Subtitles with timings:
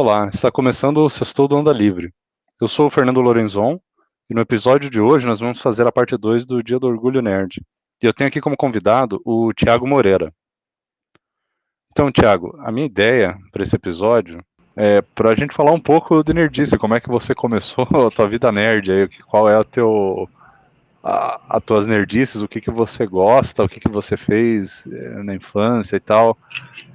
[0.00, 2.14] Olá, está começando o Sextou do Onda Livre.
[2.60, 3.80] Eu sou o Fernando Lorenzon
[4.30, 7.20] e no episódio de hoje nós vamos fazer a parte 2 do Dia do Orgulho
[7.20, 7.60] Nerd.
[8.00, 10.32] E eu tenho aqui como convidado o Tiago Moreira.
[11.90, 14.40] Então, Tiago, a minha ideia para esse episódio
[14.76, 18.08] é para a gente falar um pouco de nerdice, como é que você começou a
[18.08, 20.28] tua vida nerd, aí, qual é o teu,
[21.08, 25.22] a, as tuas nerdices, o que, que você gosta, o que, que você fez é,
[25.22, 26.36] na infância e tal.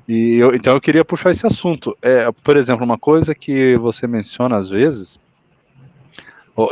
[0.08, 1.98] E eu, então eu queria puxar esse assunto.
[2.02, 5.20] É, por exemplo, uma coisa que você menciona às vezes,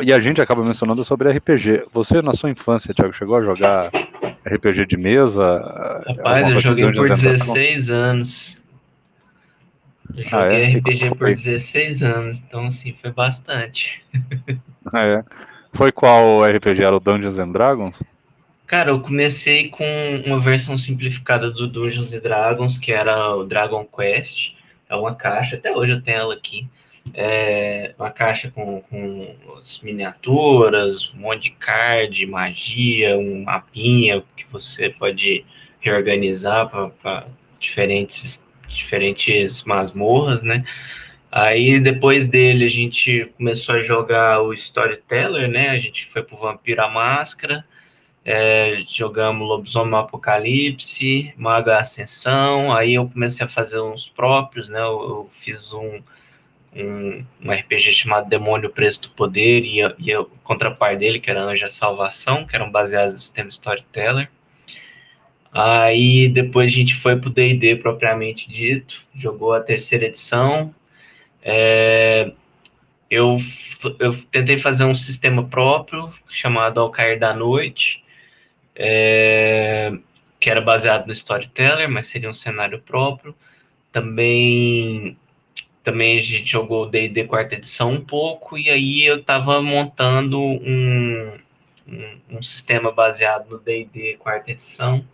[0.04, 1.86] e a gente acaba mencionando sobre RPG.
[1.92, 3.90] Você, na sua infância, Thiago, chegou a jogar
[4.46, 6.04] RPG de mesa?
[6.08, 8.62] Rapaz, eu joguei por 16 anos.
[10.16, 10.78] Eu ah, joguei é?
[10.78, 14.04] RPG por 16 anos, então sim, foi bastante.
[14.92, 15.24] Ah, é.
[15.74, 16.84] Foi qual RPG?
[16.84, 18.02] Era o Dungeons and Dragons?
[18.68, 19.86] Cara, eu comecei com
[20.26, 24.54] uma versão simplificada do Dungeons Dragons, que era o Dragon Quest.
[24.90, 26.68] É uma caixa, até hoje eu tenho ela aqui.
[27.14, 34.46] É uma caixa com, com as miniaturas, um monte de card, magia, um mapinha que
[34.52, 35.44] você pode
[35.80, 37.28] reorganizar para
[37.60, 40.64] diferentes, diferentes masmorras, né?
[41.32, 45.70] Aí depois dele a gente começou a jogar o Storyteller, né?
[45.70, 47.66] A gente foi pro Vampiro Máscara
[48.24, 54.80] é, jogamos Lobisomem Apocalipse, Maga Ascensão, aí eu comecei a fazer uns próprios, né?
[54.80, 56.02] Eu, eu fiz um,
[56.76, 61.42] um, um, RPG chamado Demônio Preço do Poder e, e o contrapar dele, que era
[61.42, 64.30] Anja Salvação, que eram baseados no sistema Storyteller.
[65.52, 70.74] Aí depois a gente foi pro D&D propriamente dito, jogou a terceira edição.
[71.42, 72.32] É,
[73.10, 73.40] eu,
[74.00, 78.04] eu tentei fazer um sistema próprio chamado Ao Cair da Noite,
[78.76, 79.92] é,
[80.40, 83.36] que era baseado no Storyteller, mas seria um cenário próprio.
[83.92, 85.18] Também,
[85.84, 91.38] também a gente jogou D&D quarta edição um pouco, e aí eu estava montando um,
[91.88, 95.06] um, um, sistema baseado no D&D quarta edição,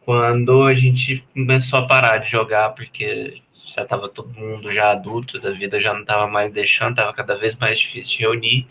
[0.00, 3.42] quando a gente começou a parar de jogar, porque
[3.74, 7.36] já estava todo mundo já adulto, da vida já não estava mais deixando, estava cada
[7.36, 8.66] vez mais difícil de reunir,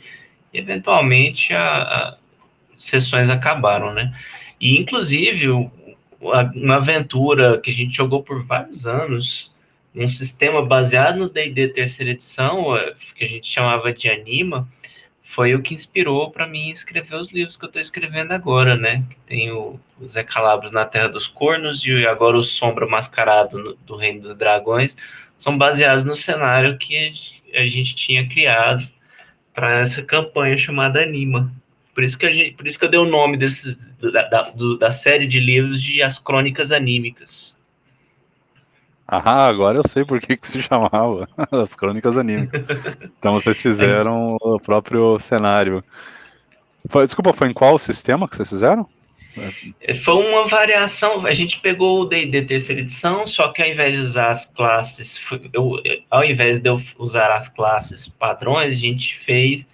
[0.54, 2.18] e eventualmente a, a
[2.78, 4.14] sessões acabaram, né?
[4.60, 5.48] E, inclusive,
[6.20, 9.52] uma aventura que a gente jogou por vários anos,
[9.96, 14.68] um sistema baseado no D&D terceira edição, é, que a gente chamava de Anima,
[15.30, 19.04] foi o que inspirou para mim escrever os livros que eu estou escrevendo agora, né?
[19.26, 19.78] Tem o,
[20.08, 24.38] Zé Calabros na Terra dos Cornos e agora o Sombra Mascarado no, do Reino dos
[24.38, 24.96] Dragões,
[25.38, 27.14] são baseados no cenário que
[27.54, 28.88] a gente tinha criado
[29.54, 31.52] para essa campanha chamada Anima.
[31.94, 34.42] Por isso que, a gente, por isso que eu dei o nome desse, da, da,
[34.44, 37.57] do, da série de livros de As Crônicas Anímicas.
[39.08, 42.62] Ah, agora eu sei por que, que se chamava As Crônicas Anímicas.
[43.18, 45.82] então vocês fizeram o próprio cenário.
[47.06, 48.88] Desculpa, foi em qual sistema que vocês fizeram?
[50.04, 51.26] Foi uma variação.
[51.26, 55.20] A gente pegou o D&D terceira edição, só que ao invés de usar as classes,
[55.54, 59.66] eu, ao invés de eu usar as classes padrões, a gente fez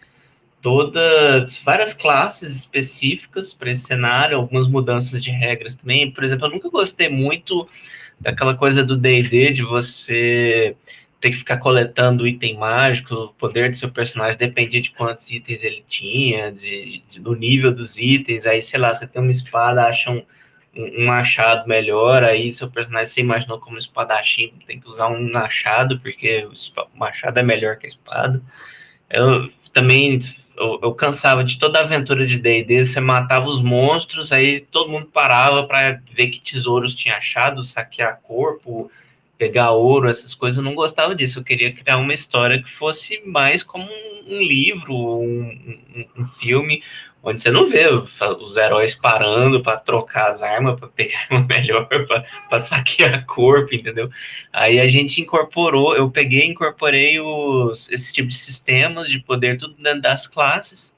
[0.61, 6.11] todas várias classes específicas para esse cenário, algumas mudanças de regras também.
[6.11, 7.67] Por exemplo, eu nunca gostei muito
[8.23, 10.75] daquela coisa do D&D de você
[11.19, 15.63] ter que ficar coletando item mágico, o poder do seu personagem dependia de quantos itens
[15.63, 18.45] ele tinha, de, de, do nível dos itens.
[18.45, 20.23] Aí, sei lá, você tem uma espada, acha um,
[20.75, 25.99] um, machado melhor, aí seu personagem você imaginou como espadachim, tem que usar um machado,
[25.99, 28.41] porque o machado é melhor que a espada.
[29.09, 30.19] Eu também
[30.57, 34.91] eu, eu, cansava de toda a aventura de D&D, você matava os monstros, aí todo
[34.91, 38.91] mundo parava para ver que tesouros tinha achado, saquear corpo,
[39.37, 43.21] pegar ouro, essas coisas, eu não gostava disso, eu queria criar uma história que fosse
[43.25, 46.83] mais como um, um livro, um, um, um filme,
[47.23, 51.87] onde você não vê os heróis parando para trocar as armas, para pegar uma melhor,
[51.87, 54.09] para saquear corpo, entendeu?
[54.51, 59.73] Aí a gente incorporou, eu peguei incorporei os, esse tipo de sistemas de poder tudo
[59.81, 60.93] dentro das classes.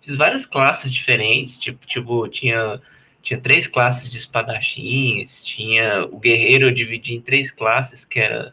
[0.00, 2.80] Fiz várias classes diferentes, tipo, tipo tinha,
[3.22, 8.52] tinha três classes de espadachins, tinha o guerreiro eu dividi em três classes, que era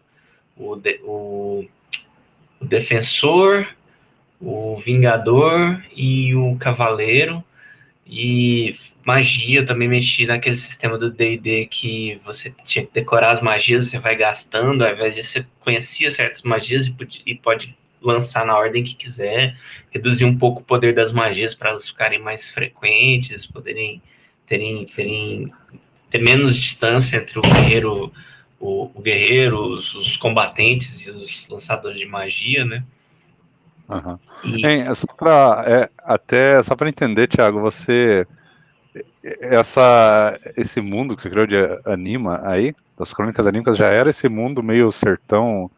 [0.55, 1.65] o, de, o,
[2.61, 3.67] o defensor,
[4.39, 7.43] o Vingador e o Cavaleiro.
[8.07, 13.87] E magia, também mexi naquele sistema do D&D que você tinha que decorar as magias,
[13.87, 16.91] você vai gastando, ao invés de você conhecia certas magias
[17.25, 19.57] e pode lançar na ordem que quiser,
[19.91, 24.01] reduzir um pouco o poder das magias para elas ficarem mais frequentes, poderem
[24.47, 25.51] terem, terem
[26.09, 28.13] ter menos distância entre o guerreiro,
[28.59, 32.83] o, o guerreiro, os, os, combatentes e os lançadores de magia, né?
[33.87, 34.17] Uhum.
[34.43, 34.65] E...
[34.65, 38.25] É, só pra, é, até só para entender, Thiago, você
[39.41, 44.29] essa esse mundo que você criou de anima aí, das crônicas anímicas, já era esse
[44.29, 45.69] mundo meio sertão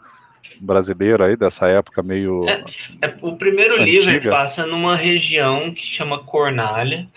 [0.59, 2.48] brasileiro aí dessa época meio.
[2.48, 2.63] É,
[3.01, 3.86] é, o primeiro antiga.
[3.86, 7.07] livro ele passa numa região que chama Cornália,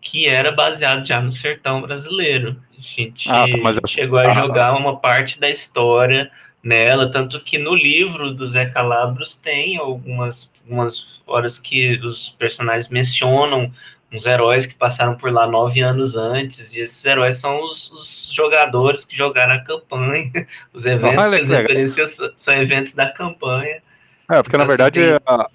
[0.00, 2.56] que era baseado já no sertão brasileiro.
[2.76, 3.78] A gente ah, mas...
[3.86, 6.30] chegou a jogar uma parte da história
[6.62, 12.88] nela, tanto que no livro do Zé Calabros tem algumas, algumas horas que os personagens
[12.88, 13.72] mencionam
[14.12, 18.30] uns heróis que passaram por lá nove anos antes, e esses heróis são os, os
[18.32, 20.32] jogadores que jogaram a campanha,
[20.72, 23.82] os eventos Olha, que referências são eventos da campanha.
[24.30, 25.00] É, porque então, na verdade.
[25.00, 25.18] Tem...
[25.26, 25.48] A...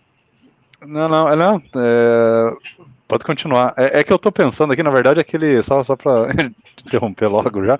[0.85, 1.63] Não, não, é, não.
[1.75, 2.53] É...
[3.13, 3.75] Pode continuar.
[3.77, 5.61] É, é, que eu tô pensando aqui, na verdade, aquele.
[5.61, 6.29] Só, só pra
[6.83, 7.77] interromper logo já.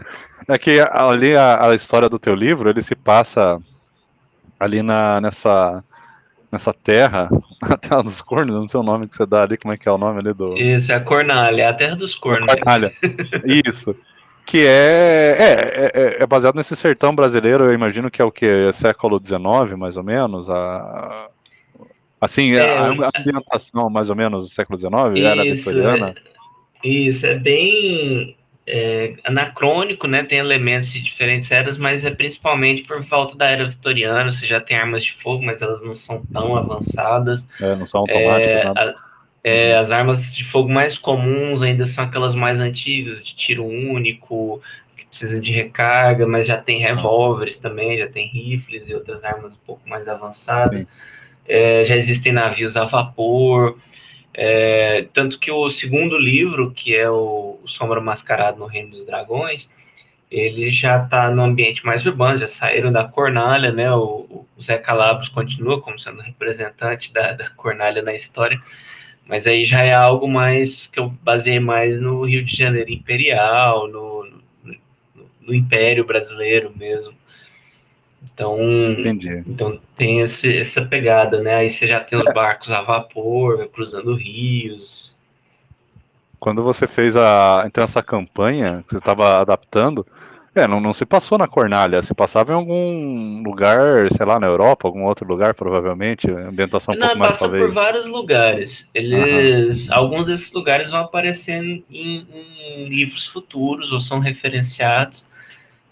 [0.47, 3.59] É que ali a, a história do teu livro, ele se passa
[4.59, 5.83] ali na, nessa
[6.51, 7.30] nessa terra,
[7.63, 9.89] a terra dos cornos, não sei o nome que você dá ali, como é que
[9.89, 10.56] é o nome ali do.
[10.56, 12.53] Isso, é a Cornália, a terra dos cornos.
[12.53, 12.94] Cornália,
[13.44, 13.95] isso.
[14.45, 18.45] Que é, é, é, é, baseado nesse sertão brasileiro, eu imagino que é o que?
[18.45, 20.47] É século XIX, mais ou menos?
[20.47, 21.27] A,
[22.23, 26.15] assim, é, a, a ambientação, mais ou menos, do século XIX, isso, era vitoriana?
[26.83, 28.35] É, isso, é bem
[28.65, 30.23] é, anacrônico, né?
[30.23, 34.31] Tem elementos de diferentes eras, mas é principalmente por volta da era vitoriana.
[34.31, 37.45] Você já tem armas de fogo, mas elas não são tão avançadas.
[37.59, 38.47] É, não são automáticas.
[38.47, 38.95] É, a,
[39.43, 44.61] é, as armas de fogo mais comuns ainda são aquelas mais antigas, de tiro único,
[44.95, 49.53] que precisam de recarga, mas já tem revólveres também, já tem rifles e outras armas
[49.53, 50.85] um pouco mais avançadas.
[51.48, 53.78] É, já existem navios a vapor.
[54.34, 59.72] É, tanto que o segundo livro, que é o, Sombra Mascarado no Reino dos Dragões,
[60.31, 63.94] ele já está no ambiente mais urbano, já saíram da Cornália, né?
[63.94, 67.51] O, o Zé Calabros continua como sendo representante da, da
[68.04, 68.60] na história,
[69.28, 73.88] mas aí já é algo mais que eu baseei mais no Rio de Janeiro Imperial,
[73.88, 74.25] no,
[74.63, 74.75] no,
[75.42, 77.13] no Império Brasileiro mesmo.
[78.23, 78.57] Então,
[78.91, 79.43] Entendi.
[79.47, 81.55] então tem esse, essa pegada, né?
[81.55, 85.15] Aí você já tem os barcos a vapor, cruzando rios.
[86.39, 90.05] Quando você fez a, então essa campanha que você estava adaptando,
[90.55, 94.45] é, não, não se passou na Cornália, se passava em algum lugar, sei lá, na
[94.45, 98.87] Europa, algum outro lugar, provavelmente, ambientação um não, pouco mais passa por vários lugares.
[98.93, 99.95] Eles, uhum.
[99.95, 105.25] alguns desses lugares vão aparecendo em, em livros futuros ou são referenciados.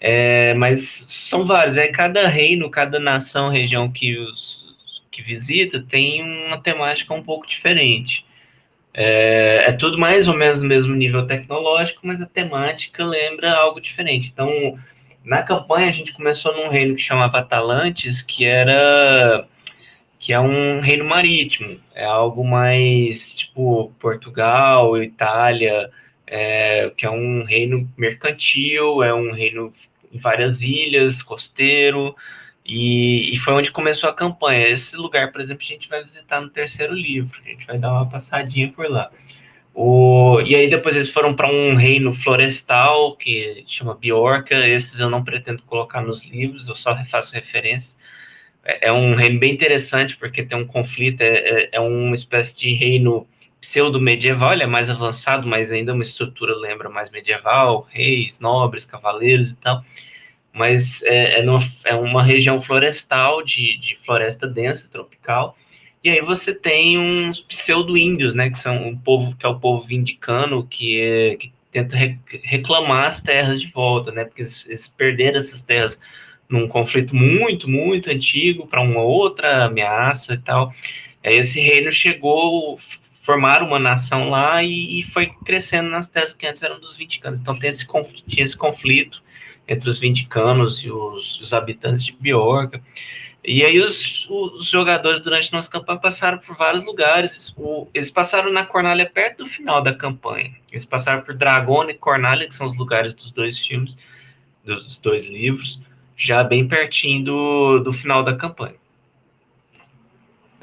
[0.04, 1.76] É, mas são vários.
[1.76, 4.74] É cada reino, cada nação, região que, os,
[5.08, 8.26] que visita tem uma temática um pouco diferente.
[8.92, 13.80] É, é, tudo mais ou menos no mesmo nível tecnológico, mas a temática lembra algo
[13.80, 14.28] diferente.
[14.32, 14.76] Então,
[15.24, 19.46] na campanha a gente começou num reino que chamava Atalantes, que era
[20.18, 25.90] que é um reino marítimo, é algo mais tipo Portugal, Itália,
[26.26, 29.72] é, que é um reino mercantil, é um reino
[30.12, 32.14] em várias ilhas, costeiro,
[32.64, 34.68] e, e, foi onde começou a campanha.
[34.68, 37.92] Esse lugar, por exemplo, a gente vai visitar no terceiro livro, a gente vai dar
[37.92, 39.10] uma passadinha por lá.
[39.74, 44.54] O, e aí depois eles foram para um reino florestal que chama Biorca.
[44.68, 47.96] Esses eu não pretendo colocar nos livros, eu só faço referências.
[48.64, 52.56] É, é um reino bem interessante porque tem um conflito, é, é, é uma espécie
[52.56, 53.26] de reino
[53.62, 59.52] pseudo-medieval, ele é mais avançado, mas ainda uma estrutura lembra mais medieval, reis, nobres, cavaleiros
[59.52, 59.84] e tal.
[60.52, 65.56] Mas é, é, numa, é uma região florestal, de, de floresta densa, tropical.
[66.02, 69.86] E aí você tem uns pseudo-índios, né, que são um povo que é o povo
[69.86, 75.38] vindicano, que, é, que tenta re, reclamar as terras de volta, né, porque eles perderam
[75.38, 76.00] essas terras
[76.48, 80.74] num conflito muito, muito antigo para uma outra ameaça e tal.
[81.24, 82.78] Aí esse reino chegou,
[83.22, 87.40] formaram uma nação lá e, e, foi crescendo nas terras que antes eram dos vindicanos.
[87.40, 89.22] Então tem esse conflito, tinha esse conflito
[89.66, 92.82] entre os vindicanos e os, os habitantes de Biorga.
[93.44, 97.54] E aí os, os, jogadores durante nossa campanha passaram por vários lugares.
[97.56, 100.52] O, eles passaram na Cornália perto do final da campanha.
[100.70, 103.96] Eles passaram por Dragona e Cornália, que são os lugares dos dois filmes,
[104.64, 105.80] dos dois livros,
[106.16, 108.81] já bem pertinho do, do final da campanha.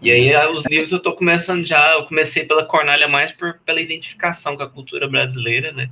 [0.02, 3.82] E aí os livros eu estou começando já, eu comecei pela Cornália mais por, pela
[3.82, 5.90] identificação com a cultura brasileira, né?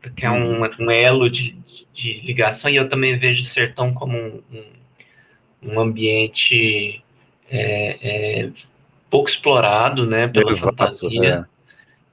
[0.00, 1.56] Porque é um, um elo de,
[1.92, 4.64] de ligação, e eu também vejo o sertão como um, um,
[5.62, 7.02] um ambiente
[7.50, 8.50] é, é,
[9.10, 11.46] pouco explorado, né, pela Exato, fantasia.
[11.54, 11.58] É.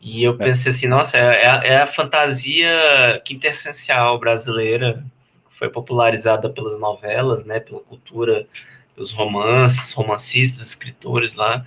[0.01, 5.03] E eu pensei assim, nossa, é, é, a, é a fantasia quintessencial brasileira,
[5.51, 8.47] foi popularizada pelas novelas, né, pela cultura
[8.95, 11.65] dos romances, romancistas, escritores lá.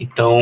[0.00, 0.38] Então,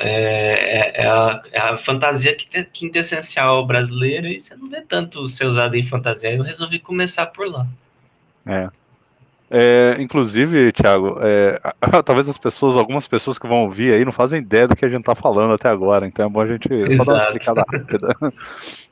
[0.00, 2.36] é, é, é, a, é a, fantasia
[2.72, 6.34] quintessencial brasileira e você não vê tanto ser usado em fantasia.
[6.34, 7.66] Eu resolvi começar por lá.
[8.44, 8.68] É.
[9.50, 11.58] é inclusive, Thiago, é,
[12.04, 14.88] talvez as pessoas, algumas pessoas que vão ouvir aí não fazem ideia do que a
[14.90, 16.96] gente tá falando até agora, então é bom a gente Exato.
[16.96, 18.16] só dar uma explicada rápida.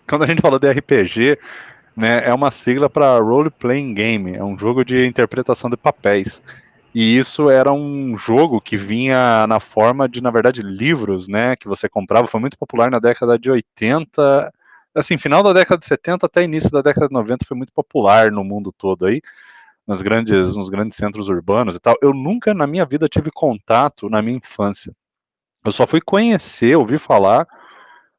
[0.09, 1.39] Quando a gente falou de RPG,
[1.95, 6.41] né, é uma sigla para Role Playing Game, é um jogo de interpretação de papéis.
[6.99, 11.55] E isso era um jogo que vinha na forma de, na verdade, livros, né?
[11.55, 12.27] Que você comprava.
[12.27, 14.51] Foi muito popular na década de 80.
[14.95, 18.33] Assim, final da década de 70 até início da década de 90 foi muito popular
[18.33, 19.21] no mundo todo aí.
[19.87, 21.97] Nos grandes, nos grandes centros urbanos e tal.
[22.01, 24.97] Eu nunca na minha vida tive contato na minha infância.
[25.67, 27.47] Eu só fui conhecer, ouvir falar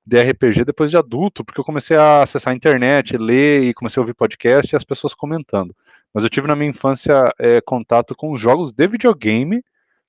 [0.08, 4.00] de RPG depois de adulto, porque eu comecei a acessar a internet, ler e comecei
[4.00, 5.76] a ouvir podcast e as pessoas comentando.
[6.14, 9.62] Mas eu tive na minha infância é, contato com jogos de videogame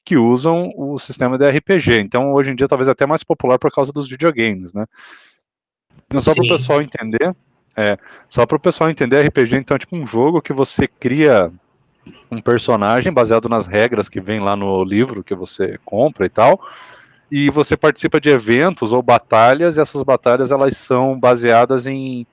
[0.05, 1.99] que usam o sistema de RPG.
[1.99, 4.87] Então, hoje em dia, talvez até mais popular por causa dos videogames, né?
[6.07, 7.35] Então, só para o pessoal entender,
[7.77, 11.51] é, só para o pessoal entender, RPG então é tipo um jogo que você cria
[12.31, 16.61] um personagem baseado nas regras que vem lá no livro que você compra e tal,
[17.31, 22.27] e você participa de eventos ou batalhas, e essas batalhas elas são baseadas em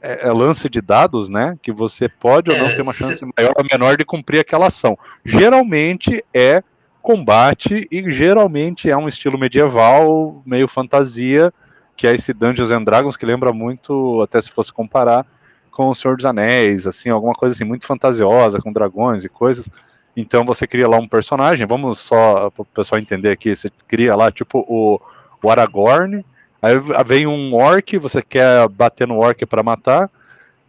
[0.00, 1.58] é, é lance de dados, né?
[1.62, 4.66] Que você pode ou não é, ter uma chance maior ou menor de cumprir aquela
[4.66, 4.96] ação.
[5.24, 6.62] Geralmente é
[7.02, 11.52] combate e geralmente é um estilo medieval, meio fantasia,
[11.96, 15.24] que é esse Dungeons and Dragons, que lembra muito, até se fosse comparar,
[15.70, 19.68] com o Senhor dos Anéis, assim, alguma coisa assim muito fantasiosa, com dragões e coisas.
[20.16, 24.16] Então você cria lá um personagem, vamos só para o pessoal entender aqui, você cria
[24.16, 24.98] lá tipo o,
[25.42, 26.24] o Aragorn,
[26.62, 30.10] aí vem um orc, você quer bater no orc para matar,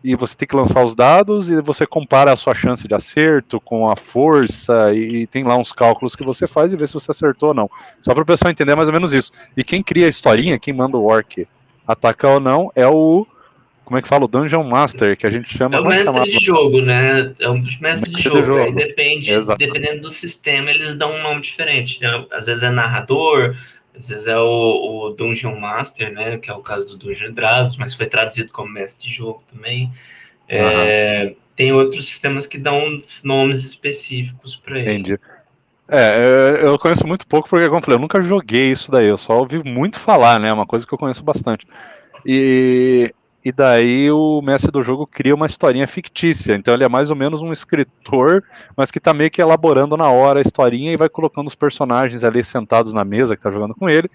[0.04, 3.60] e você tem que lançar os dados e você compara a sua chance de acerto
[3.60, 7.12] com a força e, tem lá uns cálculos que você faz e vê se você
[7.12, 7.70] acertou ou não.
[8.02, 9.32] Só para o pessoal entender mais ou menos isso.
[9.56, 11.48] E quem cria a historinha, quem manda o orc
[11.88, 13.26] atacar ou não, é o
[13.88, 14.26] como é que fala?
[14.26, 15.78] O Dungeon Master, que a gente chama.
[15.78, 17.34] É o mestre de jogo, né?
[17.40, 18.42] É o mestre, mestre de jogo.
[18.42, 18.76] De jogo.
[18.76, 22.02] Depende, dependendo do sistema, eles dão um nome diferente.
[22.02, 22.26] Né?
[22.34, 23.56] Às vezes é narrador,
[23.98, 26.38] às vezes é o, o, Dungeon Master, né?
[26.38, 29.90] Que é o caso do Dungeon Dragons, mas foi traduzido como mestre de jogo também.
[30.50, 31.36] É, uhum.
[31.56, 34.96] Tem outros sistemas que dão nomes específicos para ele.
[34.96, 35.20] Entendi.
[35.88, 39.18] É, eu conheço muito pouco, porque, como eu falei, eu nunca joguei isso daí, eu
[39.18, 40.50] só ouvi muito falar, né?
[40.50, 41.66] É uma coisa que eu conheço bastante.
[42.26, 43.14] E
[43.48, 46.54] e daí o mestre do jogo cria uma historinha fictícia.
[46.54, 48.44] Então ele é mais ou menos um escritor,
[48.76, 52.26] mas que tá meio que elaborando na hora a historinha e vai colocando os personagens
[52.26, 54.12] ali sentados na mesa que tá jogando com ele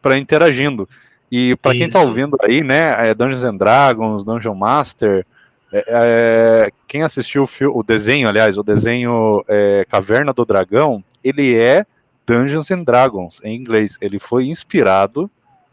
[0.00, 0.88] para interagindo.
[1.32, 5.26] E para quem tá ouvindo aí, né, é Dungeons and Dragons, Dungeon Master,
[5.72, 11.56] é, é, quem assistiu o, o, desenho, aliás, o desenho é, Caverna do Dragão, ele
[11.56, 11.84] é
[12.24, 13.98] Dungeons and Dragons em inglês.
[14.00, 15.28] Ele foi inspirado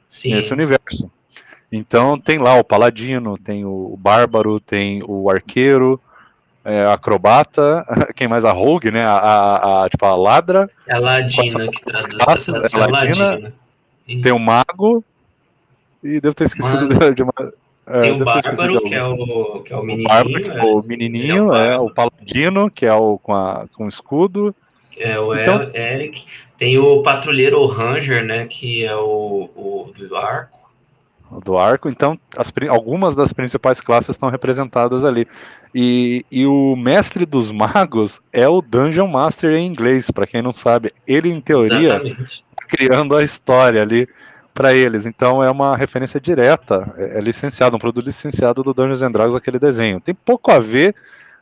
[0.09, 0.33] Sim.
[0.33, 1.11] nesse universo.
[1.75, 5.99] Então tem lá o paladino, tem o bárbaro, tem o arqueiro,
[6.63, 7.83] é, acrobata,
[8.15, 9.03] quem mais a rogue, né?
[9.03, 10.69] A, a, a tipo a ladra.
[10.87, 12.47] É a ladina que traduz.
[12.47, 13.53] É a ladina, ladina.
[14.21, 15.03] Tem o mago
[16.03, 17.33] e devo ter esquecido de, de uma.
[17.87, 20.05] É, tem o bárbaro, que é o, que é o menininho.
[20.05, 23.33] O, bárbaro, tipo, é, o menininho, é, o, é, o paladino, que é o com,
[23.33, 24.53] a, com o escudo.
[24.95, 26.23] É o então, Eric.
[26.55, 28.45] Tem o patrulheiro o Ranger, né?
[28.45, 30.62] Que é o, o do arco
[31.43, 31.89] do arco.
[31.89, 35.27] Então, as, algumas das principais classes estão representadas ali.
[35.73, 40.53] E, e o mestre dos magos é o Dungeon Master em inglês, para quem não
[40.53, 40.91] sabe.
[41.07, 41.99] Ele, em teoria,
[42.55, 44.07] tá criando a história ali
[44.53, 45.05] para eles.
[45.05, 49.35] Então, é uma referência direta, é, é licenciado, um produto licenciado do Dungeons and Dragons,
[49.35, 49.99] aquele desenho.
[49.99, 50.95] Tem pouco a ver,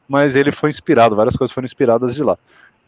[0.07, 2.38] mas ele foi inspirado, várias coisas foram inspiradas de lá.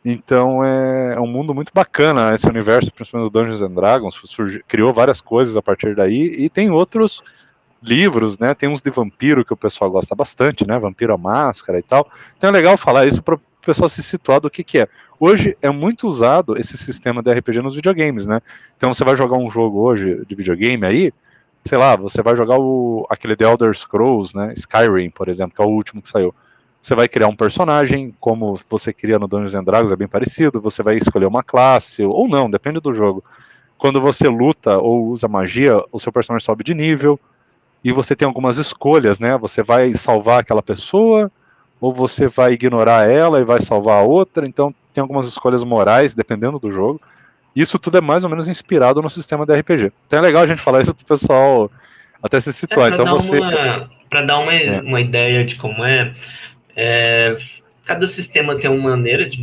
[0.04, 4.62] Então é, é, um mundo muito bacana esse universo, principalmente do Dungeons and Dragons, surgiu,
[4.68, 7.24] criou várias coisas a partir daí e tem outros
[7.82, 8.54] livros, né?
[8.54, 10.78] Tem uns de vampiro que o pessoal gosta bastante, né?
[10.80, 12.10] Vampiro a máscara e tal.
[12.38, 14.88] Então é legal falar isso para o pessoal se situar do que que é.
[15.20, 18.42] Hoje é muito usado esse sistema de RPG nos videogames, né?
[18.76, 21.14] Então você vai jogar um jogo hoje de videogame aí,
[21.66, 24.54] sei lá, você vai jogar o aquele The Elder Scrolls, né?
[24.58, 26.36] Skyrim, por exemplo, que é o último que saiu.
[26.84, 30.60] Você vai criar um personagem, como você cria no Dungeons and Dragons, é bem parecido.
[30.60, 33.24] Você vai escolher uma classe, ou não, depende do jogo.
[33.78, 37.18] Quando você luta ou usa magia, o seu personagem sobe de nível.
[37.86, 39.38] E você tem algumas escolhas, né?
[39.38, 41.32] Você vai salvar aquela pessoa,
[41.80, 44.46] ou você vai ignorar ela e vai salvar a outra.
[44.46, 47.00] Então, tem algumas escolhas morais, dependendo do jogo.
[47.56, 49.94] Isso tudo é mais ou menos inspirado no sistema de RPG.
[50.06, 51.72] Então é legal a gente falar isso pro pessoal
[52.22, 52.92] até se situar.
[52.92, 53.40] É, então você.
[54.10, 54.80] Para dar uma, é.
[54.82, 56.14] uma ideia de como é,
[56.76, 57.38] É,
[57.86, 59.40] cada sistema tem uma maneira de,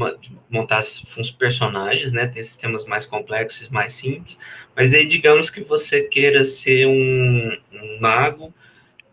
[0.49, 2.27] montar os personagens, né?
[2.27, 4.39] Tem sistemas mais complexos, mais simples.
[4.75, 8.53] Mas aí, digamos que você queira ser um, um mago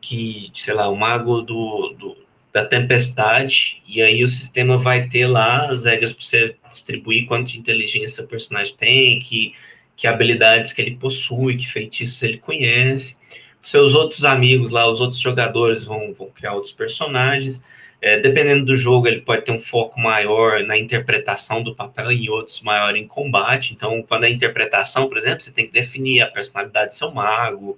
[0.01, 2.17] que, sei lá, o um mago do, do,
[2.53, 7.51] da tempestade, e aí o sistema vai ter lá as regras para você distribuir quanto
[7.51, 9.53] de inteligência o personagem tem, que,
[9.95, 13.17] que habilidades que ele possui, que feitiços ele conhece.
[13.63, 17.61] Seus outros amigos lá, os outros jogadores vão, vão criar outros personagens.
[17.99, 22.29] É, dependendo do jogo, ele pode ter um foco maior na interpretação do papel e
[22.29, 23.73] outros maior em combate.
[23.73, 27.77] Então, quando é interpretação, por exemplo, você tem que definir a personalidade do seu mago.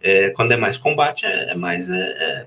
[0.00, 2.46] É, quando é mais combate, é, é mais é,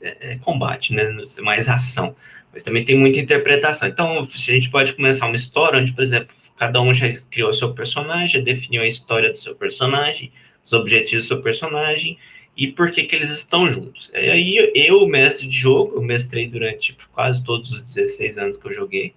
[0.00, 1.04] é, é, combate, né?
[1.40, 2.14] mais ação.
[2.52, 3.88] Mas também tem muita interpretação.
[3.88, 7.74] Então, a gente pode começar uma história onde, por exemplo, cada um já criou seu
[7.74, 10.32] personagem, já definiu a história do seu personagem,
[10.64, 12.18] os objetivos do seu personagem,
[12.56, 14.10] e por que, que eles estão juntos.
[14.14, 18.56] E aí eu, mestre de jogo, eu mestrei durante tipo, quase todos os 16 anos
[18.56, 19.14] que eu joguei.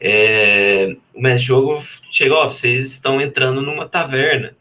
[0.00, 4.56] É, o mestre de jogo chegou, vocês estão entrando numa taverna.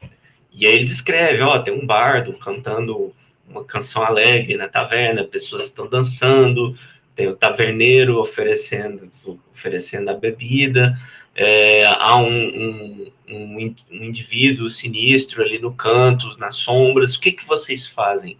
[0.51, 3.13] E aí ele descreve, ó, tem um bardo cantando
[3.47, 6.77] uma canção alegre na taverna, pessoas estão dançando,
[7.15, 9.09] tem o taverneiro oferecendo,
[9.53, 10.97] oferecendo a bebida,
[11.35, 17.45] é, há um, um, um, indivíduo sinistro ali no canto, nas sombras, o que, que
[17.47, 18.37] vocês fazem?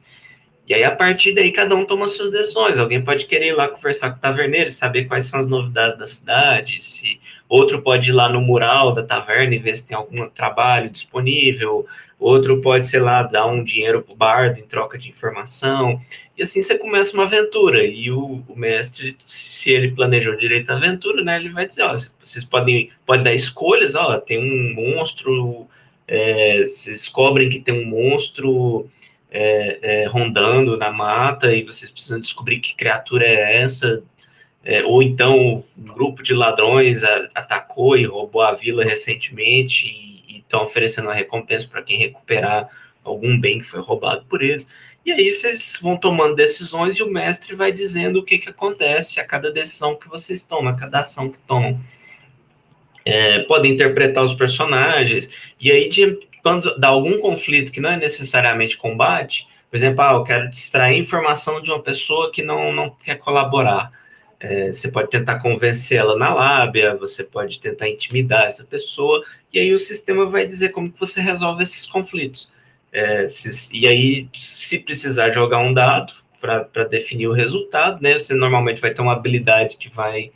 [0.68, 2.80] E aí, a partir daí, cada um toma suas decisões.
[2.80, 6.08] Alguém pode querer ir lá conversar com o taverneiro, saber quais são as novidades da
[6.08, 7.20] cidade, se
[7.50, 11.86] outro pode ir lá no mural da taverna e ver se tem algum trabalho disponível,
[12.18, 16.00] outro pode, sei lá, dar um dinheiro para o bardo em troca de informação.
[16.38, 17.86] E assim você começa uma aventura.
[17.86, 21.96] E o, o, mestre, se ele planejou direito a aventura, né, ele vai dizer, ó,
[22.22, 25.68] vocês podem, podem dar escolhas, ó, tem um monstro,
[26.08, 28.90] é, vocês descobrem que tem um monstro
[29.32, 34.04] é, é, rondando na mata e vocês precisam descobrir que criatura é essa.
[34.66, 40.38] É, ou então um grupo de ladrões a, atacou e roubou a vila recentemente e
[40.38, 42.70] estão oferecendo uma recompensa para quem recuperar
[43.04, 44.66] algum bem que foi roubado por eles.
[45.06, 49.20] E aí vocês vão tomando decisões e o mestre vai dizendo o que, que acontece
[49.20, 51.80] a cada decisão que vocês tomam, a cada ação que tomam.
[53.06, 57.98] É, podem interpretar os personagens, e aí de, quando dá algum conflito que não é
[57.98, 62.92] necessariamente combate, por exemplo, ah, eu quero extrair informação de uma pessoa que não, não
[62.92, 63.92] quer colaborar.
[64.40, 69.74] É, você pode tentar convencê-la na lábia, você pode tentar intimidar essa pessoa, e aí
[69.74, 72.52] o sistema vai dizer como que você resolve esses conflitos.
[72.94, 78.36] É, se, e aí, se precisar jogar um dado para definir o resultado, né, você
[78.36, 80.32] normalmente vai ter uma habilidade que vai,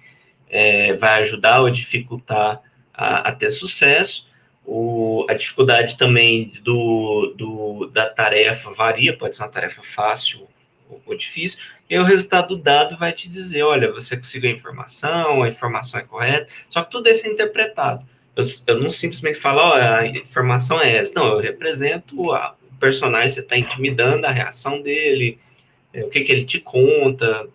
[0.49, 2.61] é, vai ajudar ou dificultar
[2.93, 4.25] a, a ter sucesso.
[4.65, 10.47] O, a dificuldade também do, do, da tarefa varia, pode ser uma tarefa fácil
[10.89, 14.53] ou, ou difícil, e o resultado do dado vai te dizer, olha, você conseguiu a
[14.53, 18.05] informação, a informação é correta, só que tudo isso é interpretado.
[18.37, 21.11] Eu, eu não simplesmente falo, ó, a informação é essa.
[21.15, 25.39] Não, eu represento a, o personagem, você está intimidando a reação dele,
[25.91, 27.47] é, o que, que ele te conta.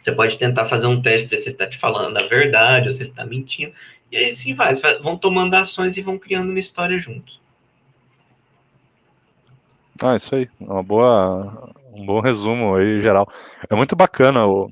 [0.00, 2.86] Você pode tentar fazer um teste para ver se ele está te falando a verdade
[2.86, 3.72] ou se ele está mentindo.
[4.12, 7.40] E aí sim vai, vão tomando ações e vão criando uma história juntos.
[10.00, 10.48] Ah, isso aí.
[10.60, 13.28] Uma boa, um bom resumo aí, geral.
[13.68, 14.70] É muito bacana o,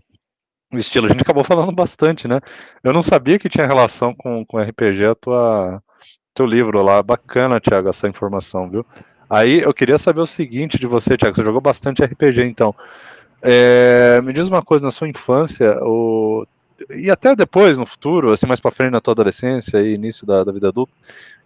[0.73, 1.07] o estilo.
[1.07, 2.41] A gente acabou falando bastante, né?
[2.83, 5.83] Eu não sabia que tinha relação com, com RPG a tua
[6.35, 7.03] teu livro lá.
[7.03, 8.87] Bacana, Thiago, essa informação, viu?
[9.29, 11.37] Aí eu queria saber o seguinte de você, Thiago.
[11.37, 12.75] Você jogou bastante RPG, então.
[13.43, 16.47] É, me diz uma coisa, na sua infância, o,
[16.91, 20.45] e até depois, no futuro, assim, mais para frente na tua adolescência e início da,
[20.45, 20.93] da vida adulta,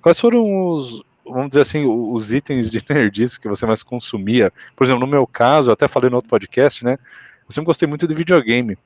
[0.03, 4.53] quais foram os, vamos dizer assim, os itens de nerdice que você mais consumia?
[4.75, 6.99] Por exemplo, no meu caso, eu até falei no outro podcast, né?
[7.49, 8.77] Eu sempre gostei muito de videogame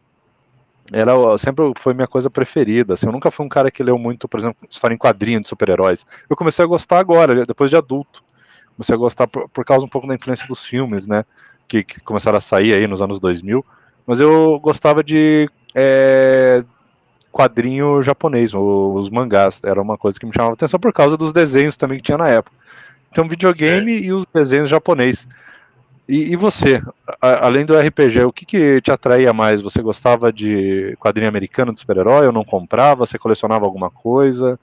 [0.93, 2.95] era sempre foi minha coisa preferida.
[2.95, 5.49] Assim, eu nunca fui um cara que leu muito, por exemplo, história em quadrinhos de
[5.49, 6.07] super-heróis.
[6.29, 8.23] Eu comecei a gostar agora, depois de adulto.
[8.77, 11.25] Comecei a gostar por, por causa um pouco da influência dos filmes, né?
[11.67, 13.65] Que, que, começaram a sair aí nos anos 2000.
[14.07, 16.65] Mas eu gostava de é,
[17.31, 19.63] quadrinho japonês, os mangás.
[19.65, 22.29] Era uma coisa que me chamava atenção por causa dos desenhos também que tinha na
[22.29, 22.57] época.
[23.11, 25.27] Então, videogame e os desenhos japonês.
[26.09, 26.83] E, e você,
[27.21, 29.61] a, além do RPG, o que, que te atraía mais?
[29.61, 33.05] Você gostava de quadrinho americano de super-herói ou não comprava?
[33.05, 34.59] Você colecionava alguma coisa?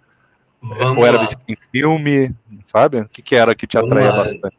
[0.59, 3.01] Vamos ou era em filme, sabe?
[3.01, 4.57] O que, que era que te atraía bastante?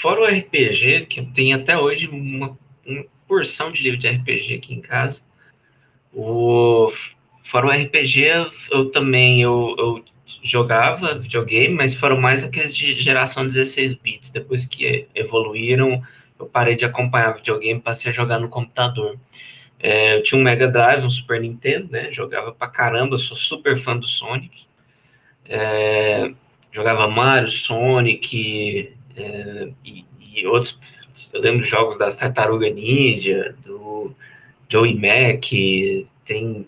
[0.00, 4.74] Fora o RPG, que tem até hoje uma, uma, porção de livro de RPG aqui
[4.74, 5.22] em casa.
[6.12, 6.92] O,
[7.44, 10.04] fora o RPG, eu também eu, eu
[10.42, 14.30] jogava videogame, mas foram mais aqueles de geração 16 bits.
[14.30, 16.02] Depois que evoluíram,
[16.38, 19.18] eu parei de acompanhar videogame, passei a jogar no computador.
[19.78, 22.10] É, eu tinha um Mega Drive, um Super Nintendo, né?
[22.12, 24.64] Jogava pra caramba, sou super fã do Sonic.
[25.44, 26.32] É,
[26.72, 30.78] jogava Mario, Sonic é, e, e, outros.
[31.32, 34.14] Eu lembro jogos das Tartaruga Ninja, do
[34.68, 35.44] Joey Mac,
[36.24, 36.66] tem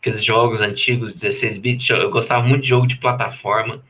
[0.00, 1.90] aqueles jogos antigos, 16 bits.
[1.90, 3.82] Eu gostava muito de jogo de plataforma.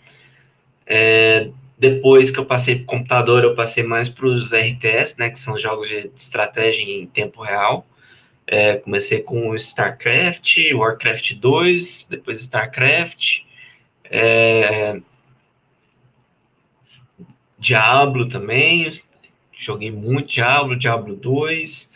[0.86, 5.38] É, depois que eu passei para computador, eu passei mais para os RTS, né, que
[5.38, 7.86] são jogos de estratégia em tempo real.
[8.46, 13.42] É, comecei com StarCraft, Warcraft 2, depois StarCraft,
[14.04, 14.98] é,
[17.58, 19.02] Diablo também,
[19.52, 21.90] joguei muito Diablo, Diablo 2,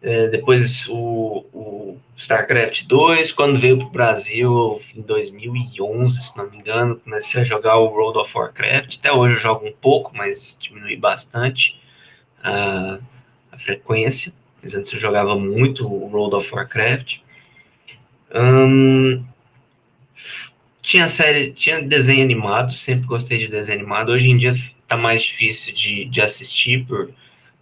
[0.00, 6.50] é, depois o, o, StarCraft 2, quando veio para o Brasil em 2011, se não
[6.50, 10.16] me engano, comecei a jogar o World of Warcraft, até hoje eu jogo um pouco,
[10.16, 11.80] mas diminui bastante
[12.42, 12.98] a,
[13.52, 14.32] a frequência,
[14.62, 17.18] mas antes eu jogava muito o World of Warcraft.
[18.34, 19.24] Hum,
[20.82, 25.22] tinha série, tinha desenho animado, sempre gostei de desenho animado, hoje em dia está mais
[25.22, 27.10] difícil de, de assistir por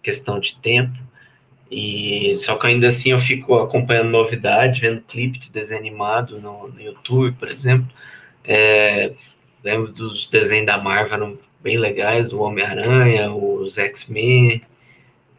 [0.01, 0.97] questão de tempo,
[1.69, 6.69] e só que ainda assim eu fico acompanhando novidade, vendo clipe de desenho animado no,
[6.69, 7.87] no YouTube, por exemplo.
[8.43, 9.11] É,
[9.63, 14.61] lembro dos desenhos da Marvel bem legais, do Homem-Aranha, os X-Men.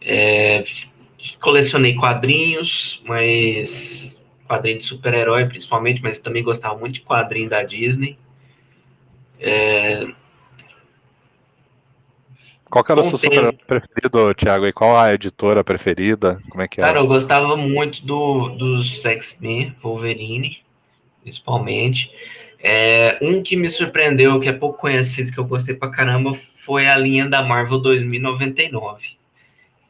[0.00, 0.64] É,
[1.40, 4.14] colecionei quadrinhos, mas
[4.46, 8.18] quadrinho de super-herói principalmente, mas também gostava muito de quadrinho da Disney.
[9.40, 10.06] É,
[12.70, 14.66] qual que era o seu super preferido, Thiago?
[14.66, 16.40] E qual a editora preferida?
[16.50, 16.84] Como é que é?
[16.84, 20.58] Cara, eu gostava muito do, dos X-Men, Wolverine,
[21.22, 22.10] principalmente.
[22.60, 26.86] É, um que me surpreendeu, que é pouco conhecido, que eu gostei pra caramba, foi
[26.86, 29.16] a linha da Marvel 2099.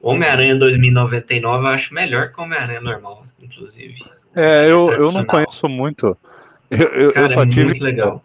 [0.00, 4.04] Homem-Aranha 2099 eu acho melhor que Homem-Aranha normal, inclusive.
[4.34, 6.16] É, eu, eu não conheço muito.
[6.70, 7.64] Eu, eu, Cara, eu só é tive.
[7.64, 8.24] Muito legal.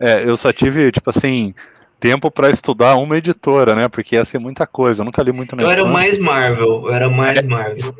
[0.00, 1.54] É, eu só tive, tipo assim,
[2.02, 3.88] tempo para estudar uma editora, né?
[3.88, 5.02] Porque ia ser muita coisa.
[5.02, 7.94] Eu nunca li muito na Eu era mais Marvel, eu era mais é, Marvel.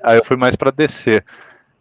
[0.00, 1.20] Aí eu fui mais para DC.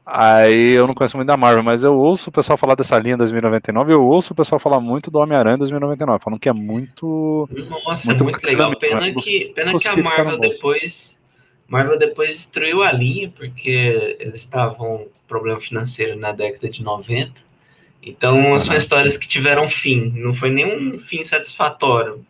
[0.04, 3.16] Aí eu não conheço muito da Marvel, mas eu ouço o pessoal falar dessa linha
[3.18, 7.48] 2099, eu ouço o pessoal falar muito do Homem-Aranha 2099, falando que é muito.
[7.86, 8.76] Nossa, muito, muito legal.
[8.78, 11.16] Pena que, pena que a Marvel depois.
[11.68, 17.46] Marvel depois destruiu a linha, porque eles estavam com problema financeiro na década de 90.
[18.08, 22.26] Então, são histórias que tiveram fim, não foi nenhum fim satisfatório.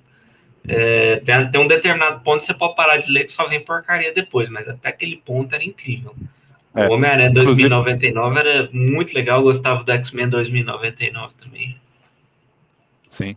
[0.68, 4.50] É, tem, um determinado ponto você pode parar de ler que só vem porcaria depois,
[4.50, 6.14] mas até aquele ponto era incrível.
[6.76, 11.78] É, o Homem-Aranha 2099 era muito legal, eu gostava do X-Men 2099 também.
[13.08, 13.36] Sim.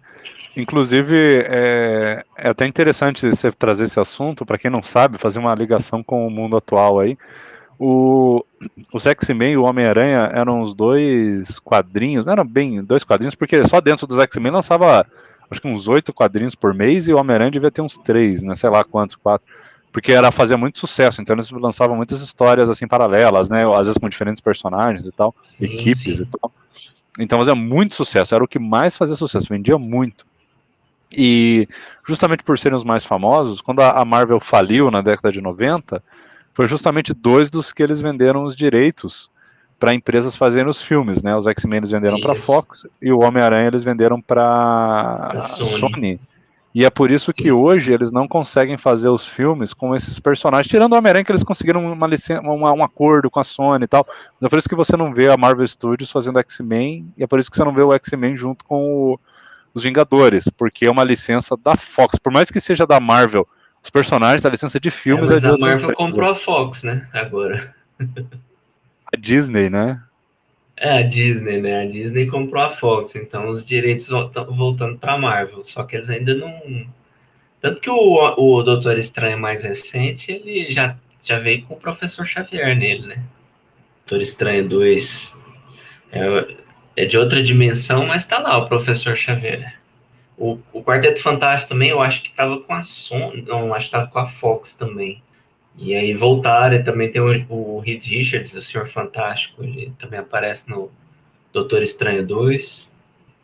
[0.56, 1.14] Inclusive,
[1.46, 6.02] é, é, até interessante você trazer esse assunto, para quem não sabe, fazer uma ligação
[6.02, 7.16] com o mundo atual aí.
[7.82, 8.44] O,
[8.92, 13.80] os X-Men e o Homem-Aranha eram os dois quadrinhos, eram bem dois quadrinhos, porque só
[13.80, 15.06] dentro dos X-Men lançava
[15.50, 18.54] acho que uns oito quadrinhos por mês e o Homem-Aranha devia ter uns três, né?
[18.54, 19.46] Sei lá quantos, quatro.
[19.90, 23.66] Porque era fazer muito sucesso, então eles lançavam muitas histórias assim paralelas, né?
[23.66, 26.22] Às vezes com diferentes personagens e tal, sim, equipes sim.
[26.22, 26.52] e tal.
[27.18, 30.26] Então fazia muito sucesso, era o que mais fazia sucesso, vendia muito.
[31.16, 31.66] E
[32.06, 36.02] justamente por serem os mais famosos, quando a Marvel faliu na década de 90,
[36.54, 39.30] foi justamente dois dos que eles venderam os direitos
[39.78, 41.34] para empresas fazerem os filmes, né?
[41.34, 45.78] Os X-Men eles venderam para Fox e o Homem-Aranha eles venderam para Sony.
[45.78, 46.20] Sony.
[46.74, 47.42] E é por isso Sim.
[47.42, 51.32] que hoje eles não conseguem fazer os filmes com esses personagens, tirando o Homem-Aranha que
[51.32, 54.06] eles conseguiram uma licença, uma, um acordo com a Sony e tal.
[54.38, 57.26] Mas é por isso que você não vê a Marvel Studios fazendo X-Men e é
[57.26, 59.20] por isso que você não vê o X-Men junto com o,
[59.74, 62.18] os Vingadores, porque é uma licença da Fox.
[62.18, 63.48] Por mais que seja da Marvel,
[63.82, 67.08] os personagens, a licença de filmes é, mas é a Marvel comprou a Fox, né?
[67.12, 67.74] Agora.
[69.12, 70.00] A Disney, né?
[70.76, 71.82] É, a Disney, né?
[71.82, 75.64] A Disney comprou a Fox, então os direitos estão voltando para a Marvel.
[75.64, 76.86] Só que eles ainda não.
[77.60, 77.96] Tanto que o,
[78.36, 83.22] o Doutor Estranho mais recente, ele já, já veio com o Professor Xavier nele, né?
[84.06, 85.36] Doutor Estranho 2
[86.12, 86.56] é,
[86.96, 89.79] é de outra dimensão, mas tá lá o Professor Xavier.
[90.40, 93.96] O, o Quarteto Fantástico também, eu acho que estava com a Sony, não, acho que
[93.96, 95.22] estava com a Fox também.
[95.76, 100.18] E aí voltaram, e também tem o, o Reed Richards, o Senhor Fantástico, ele também
[100.18, 100.90] aparece no
[101.52, 102.90] Doutor Estranho 2.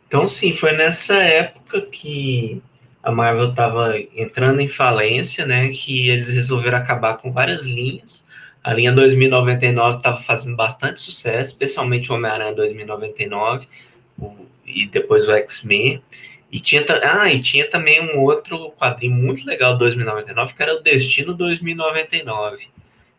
[0.07, 2.63] Então, sim, foi nessa época que
[3.03, 8.25] a Marvel estava entrando em falência, né, que eles resolveram acabar com várias linhas.
[8.63, 13.67] A linha 2099 estava fazendo bastante sucesso, especialmente o Homem-Aranha 2099
[14.19, 16.01] o, e depois o X-Men.
[16.51, 20.79] E tinha, ah, e tinha também um outro quadrinho muito legal, 2099, que era o
[20.81, 22.69] Destino 2099.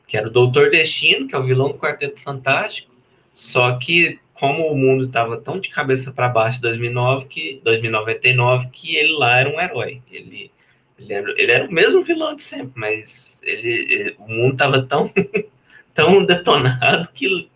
[0.07, 2.91] que era o Doutor Destino, que é o vilão do Quarteto Fantástico,
[3.35, 8.69] só que como o mundo estava tão de cabeça para baixo em 2009 que 2099
[8.73, 10.01] que ele lá era um herói.
[10.11, 10.51] Ele
[10.99, 14.83] ele era, ele era o mesmo vilão de sempre, mas ele, ele o mundo estava
[14.83, 15.13] tão
[15.95, 17.49] tão detonado que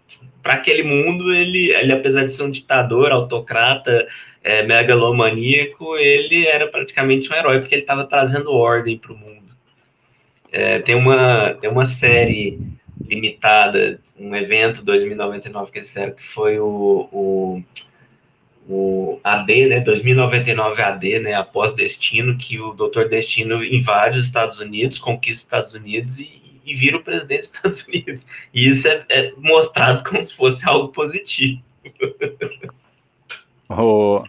[0.42, 4.06] para aquele mundo ele, ele apesar de ser um ditador, autocrata,
[4.42, 9.42] é, megalomaníaco, ele era praticamente um herói porque ele estava trazendo ordem para o mundo.
[10.50, 12.58] É, tem uma tem uma série
[13.00, 17.62] limitada, um evento 2099 que eles que foi o, o,
[18.68, 24.58] o AD, né, 2099 AD, né, após Destino, que o Doutor Destino invade os Estados
[24.58, 28.26] Unidos, conquista os Estados Unidos e, e vira o presidente dos Estados Unidos.
[28.52, 31.60] E isso é, é mostrado como se fosse algo positivo.
[33.78, 34.24] O,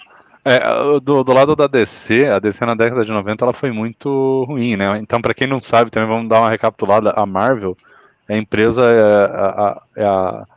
[0.46, 0.60] é,
[1.00, 4.76] do, do, lado da DC, a DC na década de 90 ela foi muito ruim,
[4.76, 4.98] né?
[5.00, 7.12] Então, para quem não sabe, também vamos dar uma recapitulada.
[7.16, 7.78] A Marvel
[8.28, 10.48] a empresa é a, é a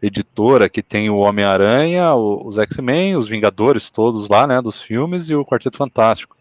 [0.00, 5.34] editora que tem o Homem-Aranha, os X-Men, os Vingadores todos lá, né, dos filmes e
[5.34, 6.36] o Quarteto Fantástico.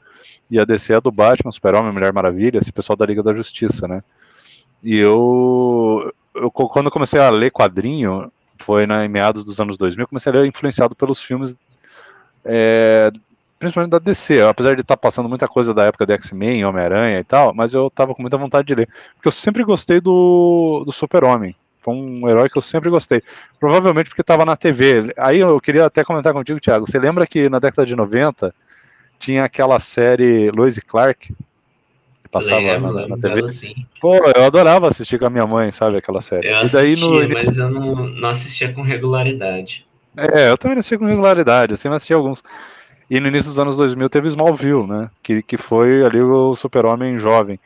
[0.49, 3.87] E a DC é do Batman, Super-Homem, Mulher Maravilha, esse pessoal da Liga da Justiça,
[3.87, 4.03] né?
[4.83, 10.31] E eu, eu quando comecei a ler quadrinho, foi na, meados dos anos 2000, comecei
[10.31, 11.55] a ler influenciado pelos filmes
[12.45, 13.11] é,
[13.57, 17.19] principalmente da DC, apesar de estar tá passando muita coisa da época do X-Men, Homem-Aranha
[17.19, 20.83] e tal, mas eu tava com muita vontade de ler, porque eu sempre gostei do,
[20.85, 23.21] do Super-Homem, foi um herói que eu sempre gostei,
[23.59, 27.49] provavelmente porque estava na TV, aí eu queria até comentar contigo, Thiago, você lembra que
[27.49, 28.53] na década de 90
[29.19, 31.33] tinha aquela série Lois e Clark,
[32.23, 33.45] que passava lembro, na, na TV?
[33.45, 33.73] Assim.
[34.01, 36.47] Pô, eu adorava assistir com a minha mãe, sabe, aquela série.
[36.47, 37.27] Eu e daí no...
[37.29, 39.85] mas eu não, não assistia com regularidade.
[40.17, 42.43] É, eu também não assistia com regularidade, assim, mas assistia alguns.
[43.09, 45.09] E no início dos anos 2000 teve Smallville, né?
[45.21, 47.59] Que, que foi ali o super-homem jovem,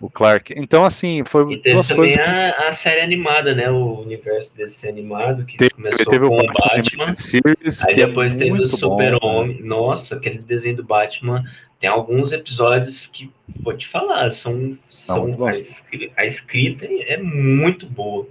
[0.00, 0.54] o Clark.
[0.56, 3.70] Então, assim, foi e teve também a, a série animada, né?
[3.70, 8.06] O universo desse animado, que teve, começou teve com o Batman, Batman Series, aí é
[8.06, 9.62] depois é teve o Super-Homem.
[9.62, 11.44] Nossa, aquele desenho do Batman
[11.78, 13.30] tem alguns episódios que,
[13.62, 18.26] vou te falar, são, são a, escrita, a, escrita, é muito boa.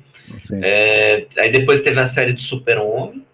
[0.62, 3.29] É, aí depois teve a série do Super-Homem, que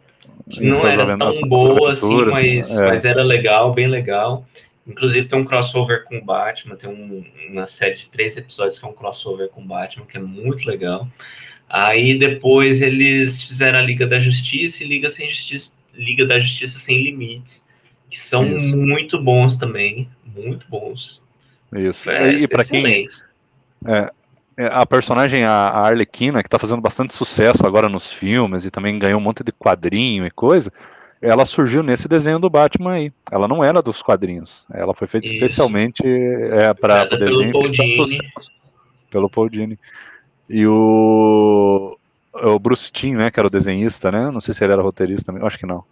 [0.47, 2.85] não era tão boa assim, mas, é.
[2.85, 4.45] mas era legal, bem legal.
[4.87, 8.87] Inclusive tem um crossover com Batman, tem um, uma série de três episódios que é
[8.87, 11.07] um crossover com Batman, que é muito legal.
[11.67, 16.77] Aí depois eles fizeram a Liga da Justiça e Liga sem Justiça, Liga da Justiça
[16.77, 17.65] sem Limites,
[18.09, 18.77] que são Isso.
[18.77, 21.23] muito bons também, muito bons.
[21.75, 22.07] Isso.
[22.09, 23.07] É, e para quem
[23.87, 24.11] é,
[24.57, 29.19] a personagem, a, Arlequina, que está fazendo bastante sucesso agora nos filmes e também ganhou
[29.19, 30.71] um monte de quadrinho e coisa,
[31.21, 33.13] ela surgiu nesse desenho do Batman aí.
[33.31, 34.65] Ela não era dos quadrinhos.
[34.71, 35.35] Ela foi feita Isso.
[35.35, 37.51] especialmente é, para o desenho.
[37.51, 38.07] Pelo Paul,
[39.09, 39.79] pelo Paul Dini.
[40.49, 41.97] E o,
[42.33, 44.29] o Bruce Timm, né, que era o desenhista, né?
[44.29, 45.83] Não sei se ele era roteirista também, acho que não.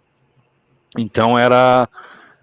[0.96, 1.88] Então era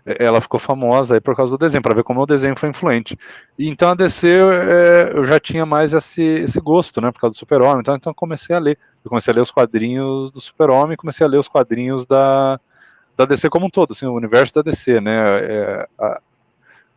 [0.06, 3.18] ela ficou famosa aí por causa do desenho, para ver como o desenho foi influente.
[3.58, 7.38] Então a DC é, eu já tinha mais esse, esse gosto, né, por causa do
[7.38, 7.82] Super-Homem.
[7.82, 8.78] Então, então comecei a ler.
[9.04, 12.60] Eu comecei a ler os quadrinhos do Super-Homem, comecei a ler os quadrinhos da,
[13.16, 16.22] da DC como um todo, assim, o universo da DC, né, é, a,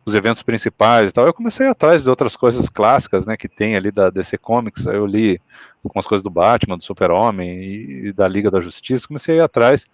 [0.05, 1.25] os eventos principais e tal.
[1.25, 4.85] Eu comecei atrás de outras coisas clássicas, né, que tem ali da DC Comics.
[4.85, 5.39] Eu li
[5.83, 9.07] algumas coisas do Batman, do Super-Homem e, e da Liga da Justiça.
[9.07, 9.87] Comecei a ir atrás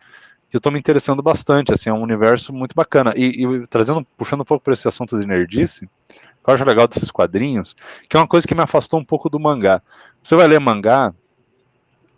[0.56, 3.14] eu estou me interessando bastante, assim, é um universo muito bacana.
[3.16, 6.88] E, e trazendo, puxando um pouco para esse assunto de nerdice, que eu acho legal
[6.88, 7.76] desses quadrinhos,
[8.10, 9.82] que é uma coisa que me afastou um pouco do mangá.
[10.22, 11.14] Você vai ler mangá,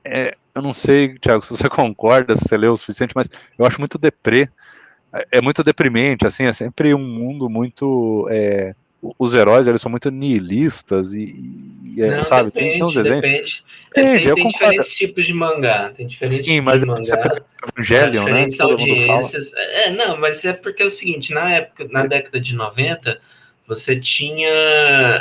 [0.04, 3.66] é, eu não sei, Thiago, se você concorda, se você leu o suficiente, mas eu
[3.66, 4.50] acho muito deprê,
[5.14, 8.76] é, é muito deprimente, assim, é sempre um mundo muito é,
[9.18, 11.36] os heróis eles são muito nihilistas e,
[11.84, 13.64] e é, Não, sabe depende, tem, tem uns desenhos depende.
[13.96, 17.44] É, tem, tem diferentes tipos de mangá tem diferentes Sim, tipos de mangá
[17.76, 18.32] Evangelion, né?
[18.32, 18.66] diferentes né?
[18.66, 23.20] audiências é não mas é porque é o seguinte na época na década de 90
[23.68, 24.50] você tinha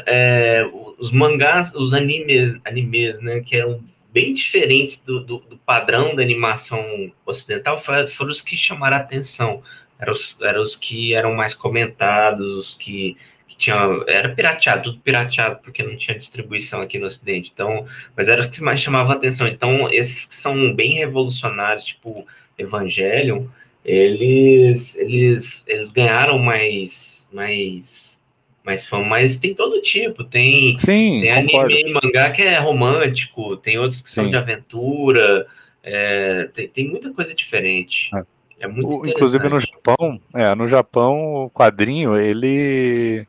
[0.06, 0.64] é,
[0.98, 3.80] os mangás os animes animes né que eram
[4.12, 9.62] bem diferentes do, do, do padrão da animação ocidental foram os que chamaram a atenção
[9.98, 13.16] eram os, eram os que eram mais comentados os que
[13.62, 13.76] tinha,
[14.08, 17.50] era pirateado, tudo pirateado, porque não tinha distribuição aqui no Ocidente.
[17.54, 19.46] Então, mas eram os que mais chamavam atenção.
[19.46, 22.26] Então, esses que são bem revolucionários, tipo
[22.58, 23.44] Evangelion,
[23.84, 28.20] eles, eles, eles ganharam mais, mais,
[28.64, 30.24] mais fama, mas tem todo tipo.
[30.24, 34.30] Tem, Sim, tem anime e mangá que é romântico, tem outros que são Sim.
[34.30, 35.46] de aventura,
[35.84, 38.10] é, tem, tem muita coisa diferente.
[38.14, 38.22] É.
[38.62, 43.26] É muito Inclusive no Japão, é, no Japão o quadrinho ele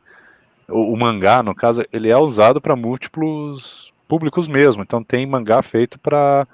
[0.68, 4.82] o, o, mangá, no caso, ele é usado para múltiplos públicos mesmo.
[4.82, 6.46] Então tem mangá feito para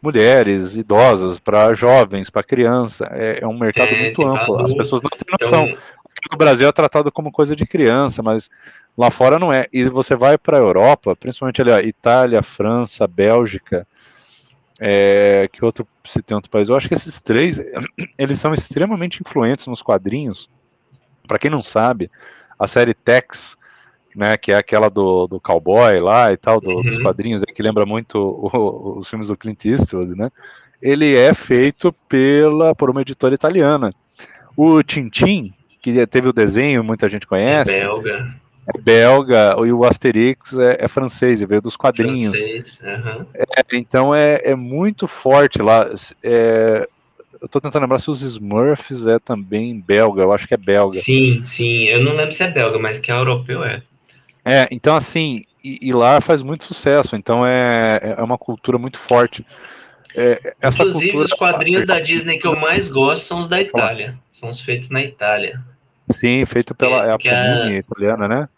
[0.00, 3.08] mulheres, idosas, para jovens, para criança.
[3.12, 4.66] É, é, um mercado é, muito amplo.
[4.66, 5.66] As pessoas não têm noção.
[5.66, 5.78] Então...
[6.18, 8.50] Aqui no Brasil é tratado como coisa de criança, mas
[8.96, 9.68] lá fora não é.
[9.72, 13.86] E você vai para a Europa, principalmente ali, Itália, França, Bélgica,
[14.80, 16.68] é, que outro se tem outro país.
[16.68, 17.62] Eu acho que esses três
[18.18, 20.50] eles são extremamente influentes nos quadrinhos.
[21.26, 22.10] Para quem não sabe,
[22.58, 23.57] a série Tex
[24.18, 26.82] né, que é aquela do, do cowboy lá e tal, do, uhum.
[26.82, 30.28] dos quadrinhos, que lembra muito o, os filmes do Clint Eastwood, né?
[30.82, 33.94] Ele é feito pela por uma editora italiana.
[34.56, 37.70] O Tintin, que teve o desenho, muita gente conhece.
[37.70, 38.34] É belga.
[38.74, 42.36] É belga, e o Asterix é, é francês, veio dos quadrinhos.
[42.36, 43.24] Francês, uhum.
[43.34, 45.88] é, então é, é muito forte lá.
[46.22, 46.86] É,
[47.40, 50.98] eu tô tentando lembrar se os Smurfs é também belga, eu acho que é belga.
[50.98, 53.82] Sim, sim, eu não lembro se é belga, mas que é europeu é.
[54.48, 58.98] É, então assim, e, e, lá faz muito sucesso, então é, é uma cultura muito
[58.98, 59.44] forte.
[60.14, 61.24] É, Inclusive, cultura...
[61.26, 64.18] os quadrinhos da Disney que eu mais gosto são os da Itália.
[64.32, 65.60] São os feitos na Itália.
[66.14, 67.78] Sim, feito pela é, a Panini a...
[67.78, 68.48] italiana, né?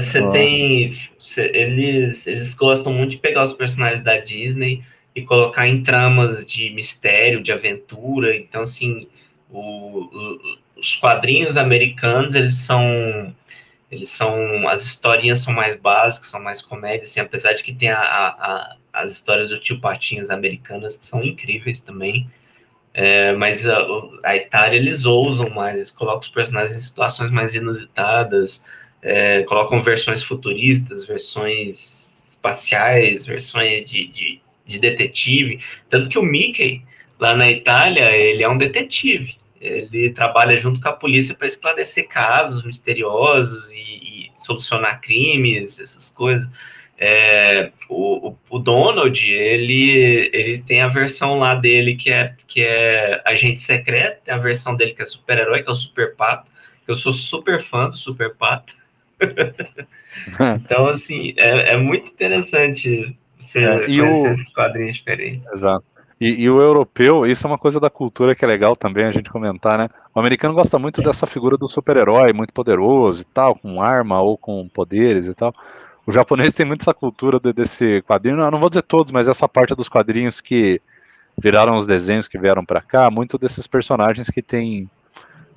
[0.00, 0.98] Você é, tem.
[1.20, 4.82] Cê, eles, eles gostam muito de pegar os personagens da Disney
[5.14, 8.34] e colocar em tramas de mistério, de aventura.
[8.36, 9.06] Então, assim,
[9.50, 10.38] o, o,
[10.76, 13.34] os quadrinhos americanos, eles são
[13.90, 14.68] eles são.
[14.68, 18.76] As historinhas são mais básicas, são mais comédias, assim, apesar de que tem a, a,
[18.92, 22.28] as histórias do tio Patinhas americanas, que são incríveis também.
[22.92, 23.78] É, mas a,
[24.24, 28.62] a, Itália eles ousam mais, eles colocam os personagens em situações mais inusitadas,
[29.02, 35.60] é, colocam versões futuristas, versões espaciais, versões de, de, de, detetive.
[35.88, 36.82] Tanto que o Mickey,
[37.18, 39.36] lá na Itália, ele é um detetive.
[39.60, 46.08] Ele trabalha junto com a polícia para esclarecer casos misteriosos e, e, solucionar crimes, essas
[46.10, 46.48] coisas.
[47.00, 53.22] É, o, o, Donald, ele, ele tem a versão lá dele que é, que é
[53.24, 56.50] agente secreto, tem a versão dele que é super-herói, que é o Super Pato.
[56.86, 58.74] Eu sou super fã do Super Pato.
[60.56, 64.34] então, assim, é, é muito interessante você é, conhecer o...
[64.34, 65.46] esses quadrinhos diferentes.
[65.52, 65.84] Exato.
[66.20, 69.12] E, e, o europeu, isso é uma coisa da cultura que é legal também a
[69.12, 69.88] gente comentar, né?
[70.12, 74.36] O americano gosta muito dessa figura do super-herói, muito poderoso e tal, com arma ou
[74.36, 75.54] com poderes e tal.
[76.04, 79.28] O japonês tem muito essa cultura de, desse quadrinho, não, não vou dizer todos, mas
[79.28, 80.80] essa parte dos quadrinhos que
[81.40, 84.90] viraram os desenhos que vieram para cá, muito desses personagens que têm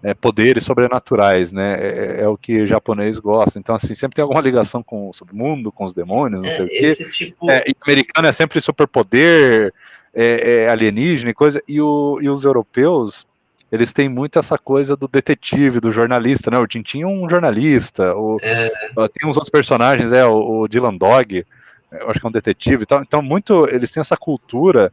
[0.03, 1.73] é, poderes sobrenaturais, né?
[1.79, 3.59] É, é, é, o que o japonês gosta.
[3.59, 6.65] Então, assim, sempre tem alguma ligação com o submundo, com os demônios, não é, sei
[6.65, 6.95] o quê.
[6.95, 7.51] Tipo...
[7.51, 9.73] É, e americano é sempre superpoder,
[10.13, 13.25] é, é, alienígena e coisa, e, o, e os europeus,
[13.71, 16.59] eles têm muito essa coisa do detetive, do jornalista, né?
[16.59, 18.69] O Tintin é um jornalista, o, é.
[19.13, 21.45] tem uns outros personagens, é, o, o Dylan Dog,
[21.91, 23.01] eu acho que é um detetive e tal.
[23.01, 24.91] Então, muito, eles têm essa cultura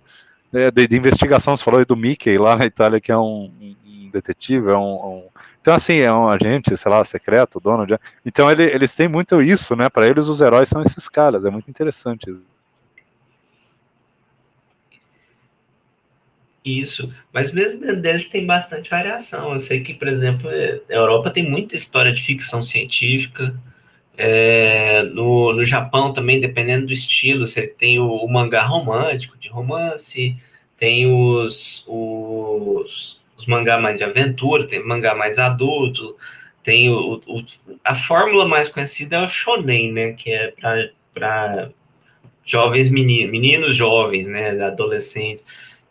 [0.52, 3.50] né, de, de, investigação, você falou aí do Mickey lá na Itália, que é um,
[3.86, 5.24] um detetive, é um, um,
[5.60, 7.98] Então, assim, é um agente, sei lá, secreto, dono de.
[8.24, 9.88] Então, ele, eles têm muito isso, né?
[9.88, 12.42] Para eles, os heróis são esses caras, é muito interessante isso.
[16.68, 19.52] Isso, mas mesmo dentro deles tem bastante variação.
[19.52, 23.54] Eu sei que, por exemplo, é, a Europa tem muita história de ficção científica.
[24.18, 29.48] É, no, no Japão também, dependendo do estilo, você tem o, o mangá romântico, de
[29.48, 30.36] romance,
[30.78, 36.16] tem os, os, os mangá mais de aventura, tem mangá mais adulto,
[36.62, 37.44] tem o, o
[37.82, 40.52] a fórmula mais conhecida é o shonen, né, que é
[41.14, 41.70] para
[42.44, 45.44] jovens meninos, meninos jovens, né, adolescentes.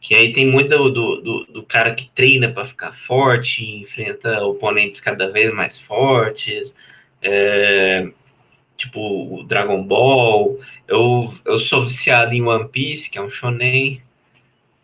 [0.07, 5.01] Que aí tem muito do, do, do cara que treina para ficar forte, enfrenta oponentes
[5.01, 6.73] cada vez mais fortes,
[7.21, 8.07] é,
[8.77, 10.61] tipo o Dragon Ball.
[10.87, 14.01] Eu, eu sou viciado em One Piece, que é um shonen,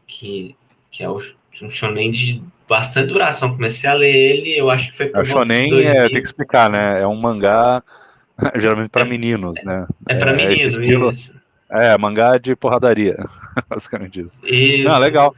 [0.05, 0.57] que,
[0.91, 3.55] que é um shonen de bastante duração.
[3.55, 5.23] Comecei a ler ele, eu acho que foi por.
[5.23, 7.01] O shonen é, tem que explicar, né?
[7.01, 7.81] É um mangá
[8.59, 9.87] geralmente para é, meninos, né?
[10.09, 11.33] É, é para é meninos, isso.
[11.71, 13.15] É, mangá de porradaria.
[13.69, 14.37] basicamente isso.
[14.43, 14.87] isso.
[14.87, 15.35] Ah, legal.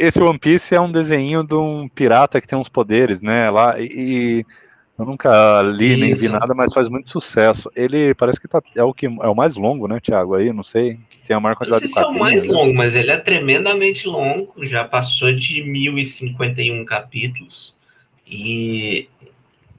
[0.00, 3.50] Esse One Piece é um desenho de um pirata que tem uns poderes, né?
[3.50, 4.44] Lá e
[4.98, 6.00] eu nunca li isso.
[6.00, 7.70] nem vi nada, mas faz muito sucesso.
[7.76, 10.34] Ele parece que tá, é o que é o mais longo, né, Thiago?
[10.34, 12.18] Aí, não sei, que tem a maior quantidade de quadrinhos.
[12.18, 12.52] Não sei se é o mais né?
[12.52, 14.66] longo, mas ele é tremendamente longo.
[14.66, 17.76] Já passou de 1051 capítulos.
[18.26, 19.08] E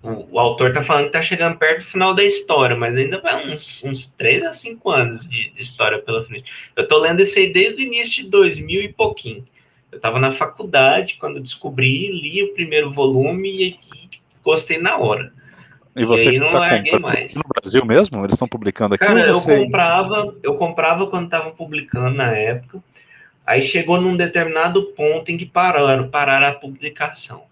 [0.02, 3.20] o, o, autor tá falando que tá chegando perto do final da história, mas ainda
[3.20, 6.50] vai uns, uns 3 a 5 anos de, de, história pela frente.
[6.76, 9.43] Eu tô lendo esse aí desde o início de 2000 e pouquinho.
[9.91, 14.10] Eu tava na faculdade quando descobri, li o primeiro volume e, e
[14.41, 15.34] gostei na hora.
[15.95, 17.36] E você e aí não tá larguei mais.
[17.36, 18.22] no Brasil mesmo?
[18.22, 19.06] Eles estão publicando aqui?
[19.06, 19.58] Cara, ou eu você...
[19.58, 22.82] comprava, eu comprava quando estavam publicando na época.
[23.45, 27.49] Aí chegou num determinado ponto em que pararam, pararam a publicação.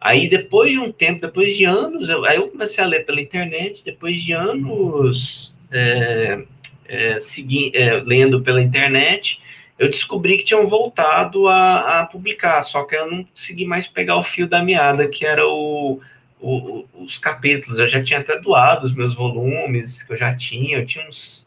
[0.00, 3.20] Aí depois de um tempo, depois de anos, eu, aí eu comecei a ler pela
[3.20, 6.42] internet, depois de anos é,
[6.88, 9.40] é, segui, é, lendo pela internet,
[9.78, 14.16] eu descobri que tinham voltado a, a, publicar, só que eu não consegui mais pegar
[14.16, 16.00] o fio da meada, que era o,
[16.38, 17.78] o, os capítulos.
[17.78, 21.46] Eu já tinha até doado os meus volumes, que eu já tinha, eu tinha uns.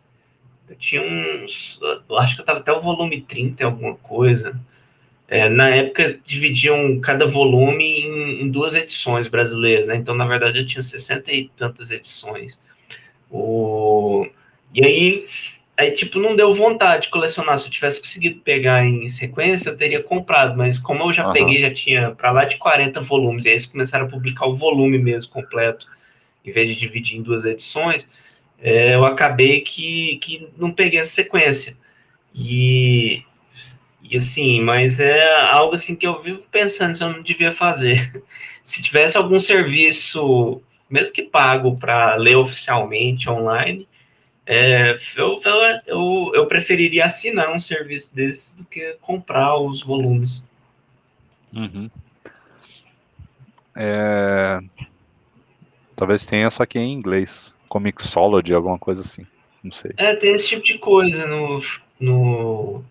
[0.67, 1.79] Eu tinha uns.
[2.09, 4.59] Eu acho que eu estava até o volume 30, alguma coisa.
[5.27, 8.12] É, na época, dividiam cada volume em,
[8.43, 9.95] em, duas edições brasileiras, né?
[9.95, 12.59] Então, na verdade, eu tinha 60 e tantas edições.
[13.29, 14.27] O...
[14.73, 15.25] E aí,
[15.77, 17.57] aí, tipo, não deu vontade de colecionar.
[17.57, 20.57] Se eu tivesse conseguido pegar em sequência, eu teria comprado.
[20.57, 21.33] Mas como eu já uhum.
[21.33, 24.55] peguei, já tinha para lá de 40 volumes, e aí eles começaram a publicar o
[24.55, 25.87] volume mesmo completo,
[26.45, 28.07] em vez de dividir em duas edições,
[28.61, 31.75] é, eu acabei que, que não peguei a sequência.
[32.33, 33.23] E,
[34.14, 38.24] e assim, mas é algo assim que eu vivo pensando se eu não devia fazer.
[38.64, 43.86] Se tivesse algum serviço, mesmo que pago, para ler oficialmente online,
[44.45, 45.41] é, eu,
[45.86, 50.41] eu, eu preferiria assinar um serviço desse do que comprar os volumes.
[51.51, 51.89] Uhum.
[53.76, 54.61] É...
[55.93, 59.28] Talvez tenha só que em inglês, Comixology, alguma coisa assim.
[59.61, 59.91] Não sei.
[59.97, 61.61] É, tem esse tipo de coisa no,
[61.99, 62.86] no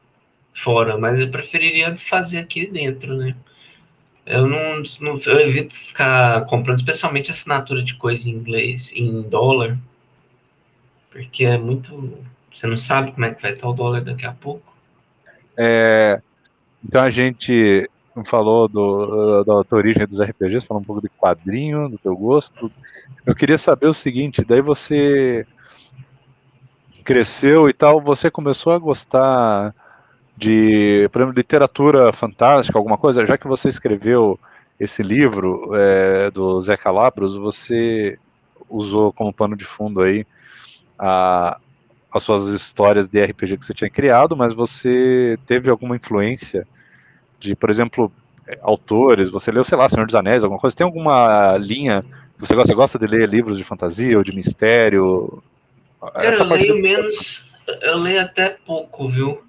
[0.54, 3.34] fora, mas eu preferiria fazer aqui dentro, né?
[4.24, 9.78] Eu não, não eu evito ficar comprando, especialmente assinatura de coisa em inglês, em dólar
[11.12, 12.18] porque é muito.
[12.52, 14.72] Você não sabe como é que vai estar o dólar daqui a pouco.
[15.56, 16.20] É,
[16.84, 17.88] então a gente
[18.24, 22.72] falou do, da, da origem dos RPGs, falou um pouco de quadrinho, do teu gosto.
[23.24, 25.46] Eu queria saber o seguinte, daí você
[27.04, 29.74] cresceu e tal, você começou a gostar
[30.42, 34.38] de, por exemplo, literatura fantástica, alguma coisa, já que você escreveu
[34.78, 38.18] esse livro é, do Zé Calabros, você
[38.68, 40.26] usou como pano de fundo aí
[40.98, 41.58] a,
[42.12, 46.66] as suas histórias de RPG que você tinha criado, mas você teve alguma influência
[47.38, 48.10] de, por exemplo,
[48.48, 52.40] eh, autores, você leu, sei lá, Senhor dos Anéis, alguma coisa, tem alguma linha que
[52.40, 55.40] você gosta, você gosta de ler livros de fantasia ou de mistério?
[56.00, 56.82] Cara, eu leio do...
[56.82, 57.44] menos,
[57.80, 59.40] eu leio até pouco, viu?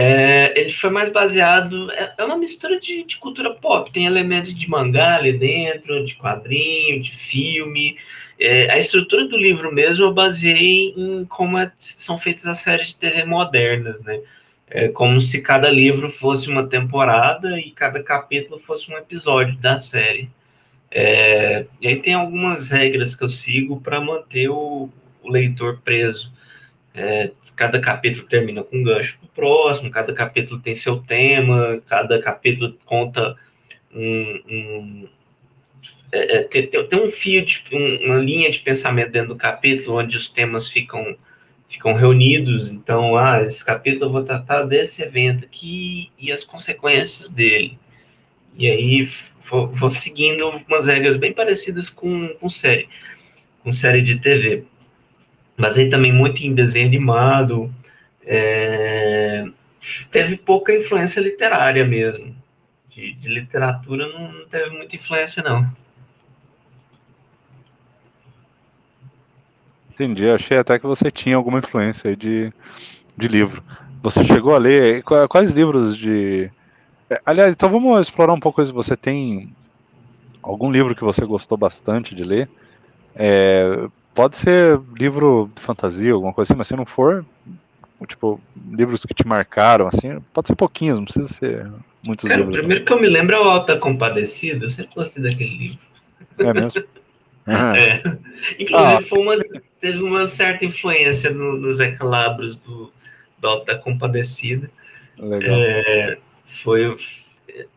[0.00, 1.90] É, ele foi mais baseado.
[1.90, 3.90] É, é uma mistura de, de, cultura pop.
[3.90, 7.96] Tem elementos de mangá ali dentro, de quadrinho, de filme.
[8.38, 12.88] É, a estrutura do livro mesmo eu baseei em como é, são feitas as séries
[12.88, 14.20] de TV modernas, né?
[14.70, 19.80] É como se cada livro fosse uma temporada e cada capítulo fosse um episódio da
[19.80, 20.30] série.
[20.92, 24.88] É, e aí tem algumas regras que eu sigo para manter o,
[25.22, 26.32] o, leitor preso.
[27.00, 31.80] É, cada capítulo termina com um gancho para o próximo, cada capítulo tem seu tema,
[31.86, 33.36] cada capítulo conta
[33.94, 35.08] um, um
[36.10, 39.98] é, é tem, tem, um fio, de, um, uma linha de pensamento dentro do capítulo
[39.98, 41.16] onde os temas ficam
[41.68, 42.70] ficam reunidos.
[42.70, 47.78] Então, ah, esse capítulo eu vou tratar desse evento aqui e as consequências dele.
[48.56, 49.08] E aí
[49.48, 52.88] vou, vou seguindo umas regras bem parecidas com, com série,
[53.62, 54.64] com série de TV.
[55.58, 57.72] Aí também muito em desenho animado.
[58.24, 59.44] É,
[60.10, 62.34] teve pouca influência literária mesmo.
[62.88, 65.68] De, de literatura não, não teve muita influência, não.
[69.90, 72.52] Entendi, achei até que você tinha alguma influência de,
[73.16, 73.62] de livro.
[74.00, 76.48] Você chegou a ler quais livros de.
[77.10, 78.72] É, aliás, então vamos explorar um pouco isso.
[78.72, 79.52] Você tem
[80.40, 82.48] algum livro que você gostou bastante de ler?
[83.16, 83.88] É,
[84.18, 87.24] Pode ser livro de fantasia, alguma coisa assim, mas se não for,
[88.08, 88.40] tipo,
[88.72, 91.70] livros que te marcaram, assim, pode ser pouquinhos, não precisa ser
[92.04, 92.56] muitos Cara, livros.
[92.56, 95.78] O primeiro que eu me lembro é o Alta Compadecida, eu sempre gostei daquele livro.
[96.36, 96.82] É mesmo?
[97.46, 98.02] é.
[98.58, 99.20] Inclusive, ah.
[99.20, 99.34] uma,
[99.80, 102.92] teve uma certa influência no, nos Zé Calabros do,
[103.38, 104.68] do Alta Compadecida.
[105.16, 105.56] Legal.
[105.60, 106.18] É,
[106.64, 106.98] foi,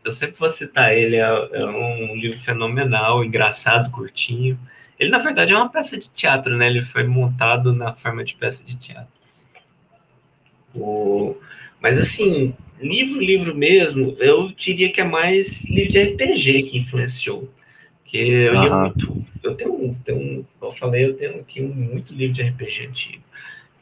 [0.04, 4.58] eu sempre vou citar ele, é, é um livro fenomenal, engraçado, curtinho.
[4.98, 6.66] Ele, na verdade, é uma peça de teatro, né?
[6.68, 9.12] Ele foi montado na forma de peça de teatro.
[10.74, 11.36] O...
[11.80, 17.48] Mas, assim, livro, livro mesmo, eu diria que é mais livro de RPG que influenciou.
[18.02, 18.80] Porque eu uhum.
[18.80, 19.24] muito.
[19.42, 23.22] Eu tenho, tenho, como eu falei, eu tenho aqui muito livro de RPG antigo.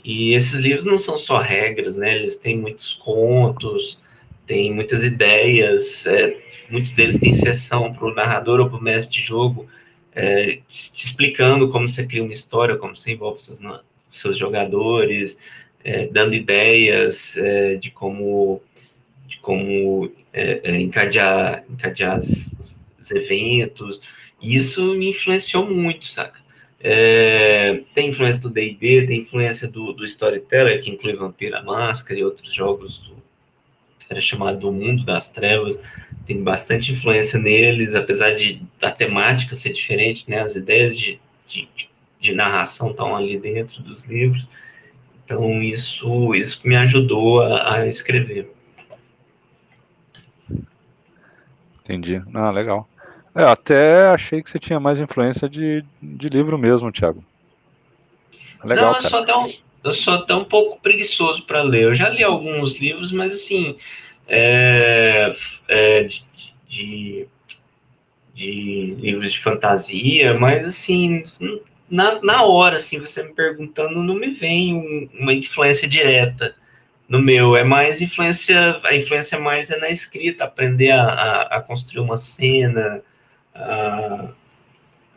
[0.02, 2.16] E esses livros não são só regras, né?
[2.16, 4.00] Eles têm muitos contos,
[4.46, 6.06] têm muitas ideias.
[6.06, 6.36] É,
[6.70, 9.68] muitos deles têm sessão para o narrador ou para o mestre de jogo
[10.14, 13.60] é, te explicando como você cria uma história, como você envolve seus,
[14.10, 15.38] seus jogadores,
[15.84, 18.60] é, dando ideias é, de como,
[19.26, 24.00] de como é, é, encadear, encadear os, os eventos.
[24.40, 26.40] Isso me influenciou muito, saca?
[26.82, 32.24] É, tem influência do D&D, tem influência do, do Storyteller, que inclui Vampira Máscara e
[32.24, 33.09] outros jogos
[34.10, 35.78] era chamado do Mundo das Trevas,
[36.26, 41.68] tem bastante influência neles, apesar de a temática ser diferente, né, as ideias de, de,
[42.20, 44.46] de narração estão ali dentro dos livros,
[45.24, 48.52] então isso, isso me ajudou a, a escrever.
[51.80, 52.22] Entendi.
[52.34, 52.88] Ah, legal.
[53.34, 57.24] É, até achei que você tinha mais influência de, de livro mesmo, Thiago.
[58.64, 59.42] Legal, Não, eu sou, até um,
[59.82, 61.84] eu sou até um pouco preguiçoso para ler.
[61.84, 63.76] Eu já li alguns livros, mas assim,
[64.28, 65.34] é,
[65.68, 66.24] é, de,
[66.68, 67.28] de,
[68.34, 71.24] de, livros de fantasia, mas assim,
[71.90, 76.54] na, na hora, assim, você me perguntando, não me vem um, uma influência direta
[77.08, 81.60] no meu, é mais influência, a influência mais é na escrita, aprender a, a, a
[81.60, 83.02] construir uma cena,
[83.52, 84.28] a,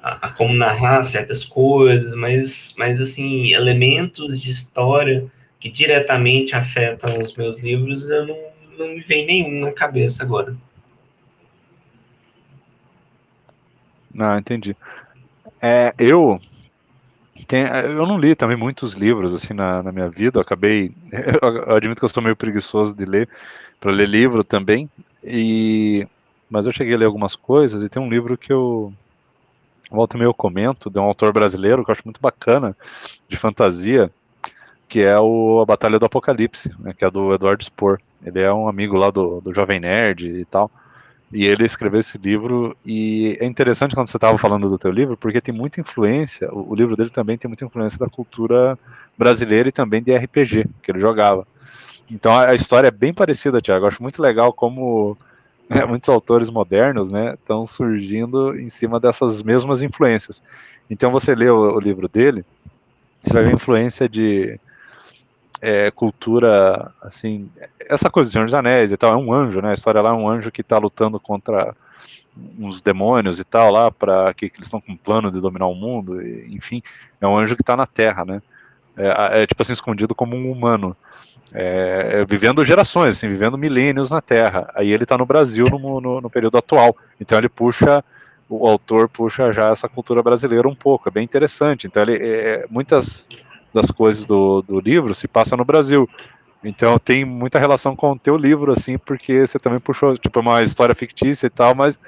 [0.04, 5.26] a, como narrar certas coisas, mas, mas assim, elementos de história
[5.60, 8.38] que diretamente afetam os meus livros, eu não,
[8.78, 10.54] não me vem nenhum na cabeça agora.
[14.14, 14.76] Não, entendi.
[15.62, 16.38] É, eu
[17.48, 20.38] tem, eu não li também muitos livros assim na, na minha vida.
[20.38, 20.92] Eu acabei,
[21.42, 23.30] eu admito que eu estou meio preguiçoso de ler
[23.80, 24.90] para ler livro também.
[25.24, 26.06] E
[26.50, 28.94] mas eu cheguei a ler algumas coisas e tem um livro que eu
[29.90, 32.76] volta meio eu comento de um autor brasileiro que eu acho muito bacana
[33.28, 34.12] de fantasia,
[34.88, 38.00] que é o A Batalha do Apocalipse, né, que é do Eduardo Spohr.
[38.26, 40.70] Ele é um amigo lá do, do Jovem Nerd e tal.
[41.32, 45.18] E ele escreveu esse livro e é interessante quando você estava falando do teu livro,
[45.18, 48.78] porque tem muita influência, o, o, livro dele também tem muita influência da cultura
[49.18, 51.48] brasileira e também de RPG, que ele jogava.
[52.10, 53.88] Então a, a história é bem parecida, Tiago.
[53.88, 55.18] Acho muito legal como
[55.70, 60.42] é, muitos autores modernos né, estão surgindo em cima dessas mesmas influências.
[60.90, 62.46] Então você lê o, o livro dele,
[63.24, 64.60] você vai ver influência de
[65.62, 67.50] é, cultura, assim,
[67.80, 69.72] essa coisa de Senhor dos Anéis e tal, é um anjo, né?
[69.72, 71.74] A história lá é um anjo que está lutando contra
[72.60, 75.68] uns demônios e tal lá para que, que, eles estão com um plano de dominar
[75.68, 76.82] o mundo, e, enfim,
[77.22, 78.42] é um anjo que está na Terra, né?
[78.98, 80.96] É, é, tipo assim escondido como um humano
[81.54, 84.70] é, é, vivendo gerações, assim, vivendo milênios na Terra.
[84.74, 86.98] Aí ele está no Brasil no, no, no, período atual.
[87.22, 88.04] Então ele puxa,
[88.50, 91.08] o autor puxa já essa cultura brasileira um pouco.
[91.08, 91.86] É bem interessante.
[91.86, 93.30] Então ele, é, muitas
[93.72, 96.10] das coisas do, do livro se passam no Brasil.
[96.64, 100.64] Então tem muita relação com o teu livro, assim, porque você também puxou, tipo, uma
[100.64, 102.00] história fictícia e tal, mas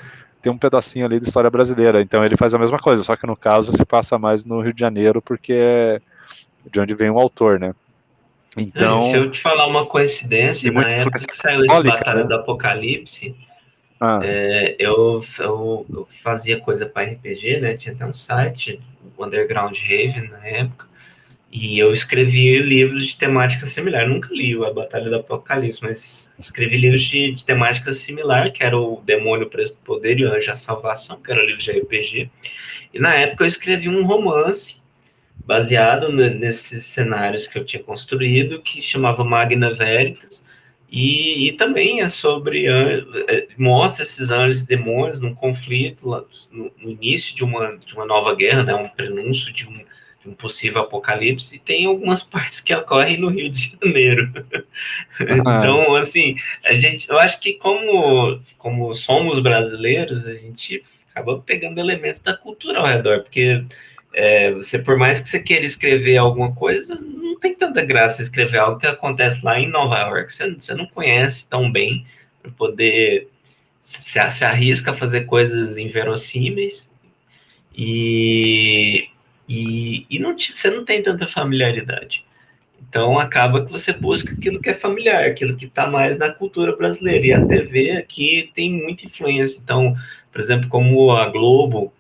[0.42, 2.02] tem um pedacinho ali de história brasileira.
[2.02, 4.74] Então ele faz a mesma coisa, só que no caso se passa mais no Rio
[4.74, 6.02] de Janeiro, porque é
[6.72, 7.76] de onde vem o autor, né?
[8.58, 12.28] Então, se eu te falar uma coincidência, na época que saiu esse Batalha né?
[12.28, 13.36] do Apocalipse,
[14.00, 14.20] ah.
[14.24, 17.76] é, eu, eu, eu, fazia coisa para RPG, né?
[17.76, 18.80] Tinha até um site,
[19.18, 20.88] o Underground Raven na época,
[21.52, 24.08] e eu escrevi livros de temática similar.
[24.08, 28.78] Nunca li a Batalha do Apocalipse, mas escrevi livros de, de temática similar, que era
[28.78, 31.72] o Demônio, o Preço do Poder e o Anjo a Salvação, que era livro de
[31.72, 32.30] RPG.
[32.94, 34.82] E na época eu escrevi um romance
[35.44, 40.44] baseado nesses cenários que eu tinha construído, que chamava Magna Veritas,
[40.90, 46.08] e, e também é sobre, é, mostra esses anjos e demônios num conflito,
[46.52, 49.84] no, no, início de uma, de uma nova guerra, né, um prenúncio de um,
[50.26, 54.32] um possível apocalipse, e tem algumas partes que ocorrem no Rio de Janeiro.
[55.20, 60.84] então, assim, a gente, eu acho que como, como somos brasileiros, a gente
[61.14, 63.64] acaba pegando elementos da cultura ao redor, porque
[64.18, 68.60] é, você, por mais que você queira escrever alguma coisa, não tem tanta graça escrever
[68.60, 70.32] algo que acontece lá em Nova York.
[70.34, 72.06] Você, você não conhece tão bem
[72.42, 73.28] para poder
[73.82, 76.90] se, se arrisca a fazer coisas inverossímeis
[77.76, 79.10] e,
[79.50, 82.24] e, e não, você não tem tanta familiaridade.
[82.88, 86.74] Então acaba que você busca aquilo que é familiar, aquilo que está mais na cultura
[86.74, 87.26] brasileira.
[87.26, 89.60] E a TV aqui tem muita influência.
[89.62, 89.94] Então,
[90.32, 91.92] por exemplo, como a Globo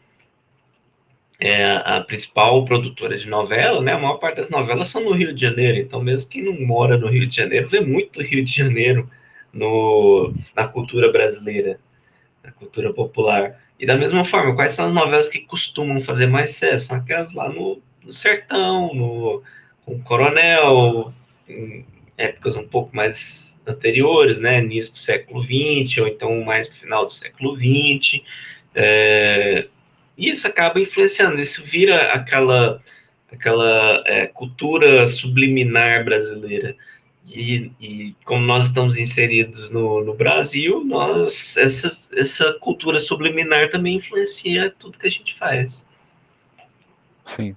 [1.40, 3.94] é a principal produtora de novela, né?
[3.94, 6.98] A maior parte das novelas são no Rio de Janeiro, então mesmo quem não mora
[6.98, 9.10] no Rio de Janeiro vê muito Rio de Janeiro
[9.52, 11.80] no, na cultura brasileira,
[12.44, 13.60] na cultura popular.
[13.80, 16.88] E da mesma forma, quais são as novelas que costumam fazer mais sucesso?
[16.88, 19.44] São aquelas lá no, no sertão, no
[19.86, 21.14] com Coronel,
[21.48, 21.86] em
[22.18, 24.60] épocas um pouco mais anteriores, né?
[24.60, 28.22] Início do século XX, ou então mais no final do século XX.
[28.74, 29.68] É,
[30.18, 32.82] isso acaba influenciando, isso vira aquela,
[33.32, 36.76] aquela é, cultura subliminar brasileira.
[37.28, 43.96] E, e, como nós estamos inseridos no, no Brasil, nós essa, essa cultura subliminar também
[43.96, 45.88] influencia tudo que a gente faz.
[47.36, 47.56] Sim.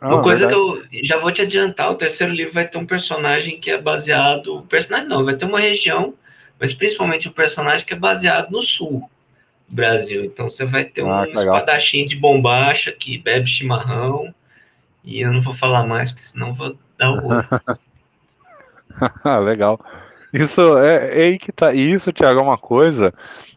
[0.00, 0.88] Ah, Uma coisa verdade.
[0.90, 3.80] que eu já vou te adiantar, o terceiro livro vai ter um personagem que é
[3.80, 4.66] baseado.
[4.68, 6.14] Personagem não, vai ter uma região,
[6.58, 9.08] mas principalmente um personagem que é baseado no sul
[9.68, 10.24] Brasil.
[10.24, 14.34] Então você vai ter ah, um espadachim de bombacha que bebe chimarrão.
[15.02, 17.48] E eu não vou falar mais, porque senão vou dar o olho.
[19.44, 19.80] Legal.
[20.32, 21.72] Isso é, é, aí que tá.
[21.74, 23.12] E isso, Thiago, é uma coisa.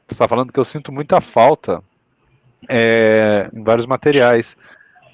[0.05, 1.81] Você está falando que eu sinto muita falta
[2.69, 4.57] é, em vários materiais.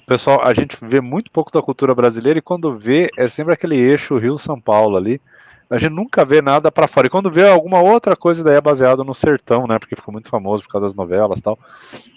[0.06, 3.76] Pessoal, a gente vê muito pouco da cultura brasileira e quando vê é sempre aquele
[3.76, 5.20] eixo Rio-São Paulo ali.
[5.70, 7.06] A gente nunca vê nada para fora.
[7.06, 9.78] E quando vê alguma outra coisa, daí é baseado no sertão, né?
[9.78, 11.58] Porque ficou muito famoso por causa das novelas tal.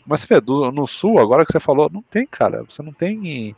[0.05, 2.63] Mas você vê, do, no sul, agora que você falou, não tem, cara.
[2.63, 3.55] Você não tem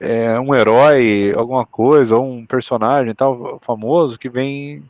[0.00, 4.82] é, um herói, alguma coisa, ou um personagem tal famoso que vem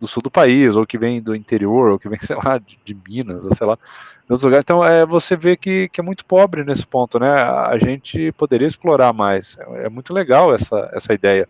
[0.00, 2.78] do sul do país, ou que vem do interior, ou que vem, sei lá, de,
[2.84, 3.78] de Minas, ou sei lá,
[4.22, 4.64] outros lugares.
[4.64, 7.30] Então, é, você vê que, que é muito pobre nesse ponto, né?
[7.30, 9.56] A gente poderia explorar mais.
[9.58, 11.48] É, é muito legal essa, essa ideia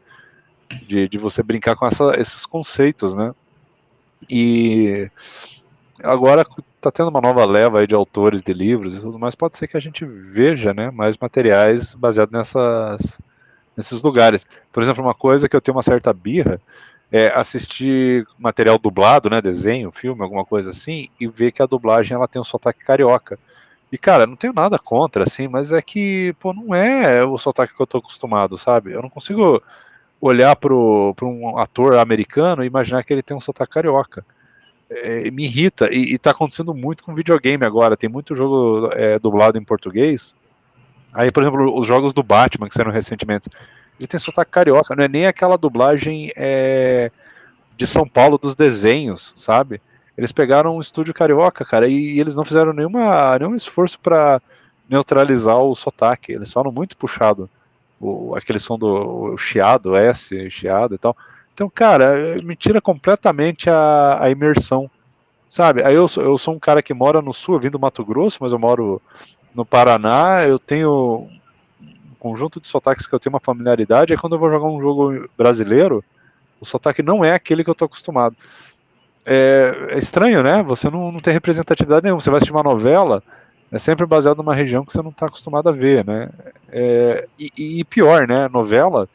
[0.87, 3.35] de, de você brincar com essa, esses conceitos, né?
[4.29, 5.11] E
[6.03, 6.47] agora
[6.77, 9.77] está tendo uma nova leva de autores de livros e tudo mais, pode ser que
[9.77, 13.19] a gente veja né, mais materiais baseados nessas,
[13.77, 14.45] nesses lugares.
[14.73, 16.61] Por exemplo, uma coisa que eu tenho uma certa birra
[17.11, 22.17] é assistir material dublado, né, desenho, filme, alguma coisa assim, e ver que a dublagem
[22.17, 23.39] ela tem um sotaque carioca.
[23.93, 27.77] E, cara, não tenho nada contra, assim, mas é que, pô, não é o sotaque
[27.77, 28.93] que eu tô acostumado, sabe?
[28.93, 29.63] Eu não consigo
[30.23, 34.25] olhar para um ator americano e imaginar que ele tem um sotaque carioca
[34.89, 35.93] é, me irrita.
[35.93, 37.97] E, está acontecendo muito com videogame agora.
[37.97, 40.33] Tem muito jogo é, dublado em português.
[41.13, 43.51] Aí, por exemplo, os jogos do Batman que saíram recentemente,
[43.99, 47.11] ele tem sotaque carioca, não é nem aquela dublagem é,
[47.77, 49.81] de São Paulo dos desenhos, sabe?
[50.17, 54.41] Eles pegaram um estúdio carioca, cara, e, e eles não fizeram nenhuma, nenhum esforço para
[54.89, 56.33] neutralizar o sotaque.
[56.33, 57.51] Eles falam muito puxado,
[58.03, 61.17] o, aquele som do chiado, S, chiado e tal.
[61.55, 64.91] Então, cara, me tira completamente a, a imersão,
[65.49, 65.85] sabe?
[65.85, 68.39] Aí eu, eu sou um cara que mora no sul, eu vim do Mato Grosso,
[68.41, 69.01] mas eu moro
[69.55, 71.29] no Paraná, eu tenho
[71.81, 74.81] um conjunto de sotaques que eu tenho uma familiaridade, aí quando eu vou jogar um
[74.81, 76.03] jogo brasileiro,
[76.61, 78.35] o sotaque não é aquele que eu tô acostumado.
[79.25, 80.63] É, é estranho, né?
[80.65, 82.21] Você não, não tem representatividade nenhuma.
[82.21, 83.23] Você vai assistir uma novela,
[83.73, 86.29] é sempre baseado numa região que você não está acostumado a ver, né?
[86.69, 88.47] É, e, e, pior, né?
[88.49, 89.09] Novela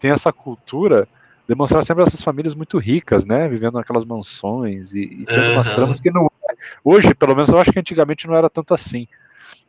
[0.00, 1.06] tem essa cultura
[1.46, 3.46] demonstrar sempre essas famílias muito ricas, né?
[3.46, 5.52] Vivendo naquelas mansões e, e tendo uhum.
[5.52, 6.30] umas tramas que não.
[6.48, 6.54] É.
[6.82, 9.06] Hoje, pelo menos, eu acho que antigamente não era tanto assim.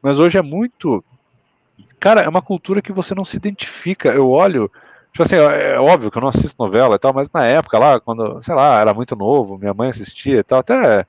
[0.01, 1.03] Mas hoje é muito.
[1.99, 4.09] Cara, é uma cultura que você não se identifica.
[4.09, 4.71] Eu olho.
[5.11, 7.77] Tipo assim, é, é óbvio que eu não assisto novela e tal, mas na época
[7.77, 11.05] lá, quando, sei lá, era muito novo, minha mãe assistia e tal, até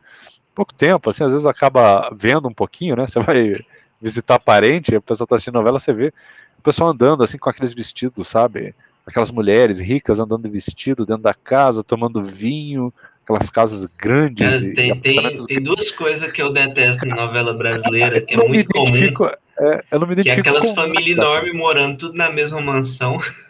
[0.55, 3.07] pouco tempo, assim, às vezes acaba vendo um pouquinho, né?
[3.09, 3.59] Você vai
[4.01, 6.11] visitar parente, a pessoa tá assistindo novela, você vê
[6.59, 8.75] o pessoal andando assim com aqueles vestidos, sabe?
[9.07, 12.93] aquelas mulheres ricas andando de vestido dentro da casa, tomando vinho,
[13.23, 14.63] aquelas casas grandes.
[14.63, 18.69] É, tem, tem, tem, duas coisas que eu detesto em novela brasileira, que é muito
[18.71, 19.31] comum.
[19.59, 23.19] É, eu não me identifico que é aquelas famílias enormes morando tudo na mesma mansão.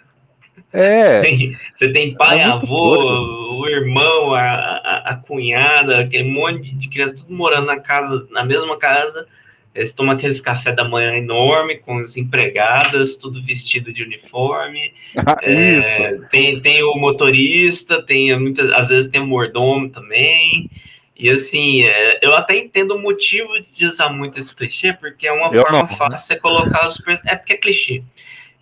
[0.73, 1.21] É.
[1.21, 6.89] Tem, você tem pai, é avô, o irmão, a, a, a, cunhada, aquele monte de
[6.89, 9.27] crianças, tudo morando na casa, na mesma casa,
[9.75, 14.93] eles tomam aqueles café da manhã enorme com as empregadas, tudo vestido de uniforme.
[15.17, 20.69] Ah, é, tem, tem o motorista, tem muitas, às vezes tem o mordomo também.
[21.17, 25.33] E assim, é, eu até entendo o motivo de usar muito esse clichê, porque é
[25.33, 25.87] uma eu forma não.
[25.87, 26.99] fácil de colocar os.
[27.27, 28.03] É porque é clichê.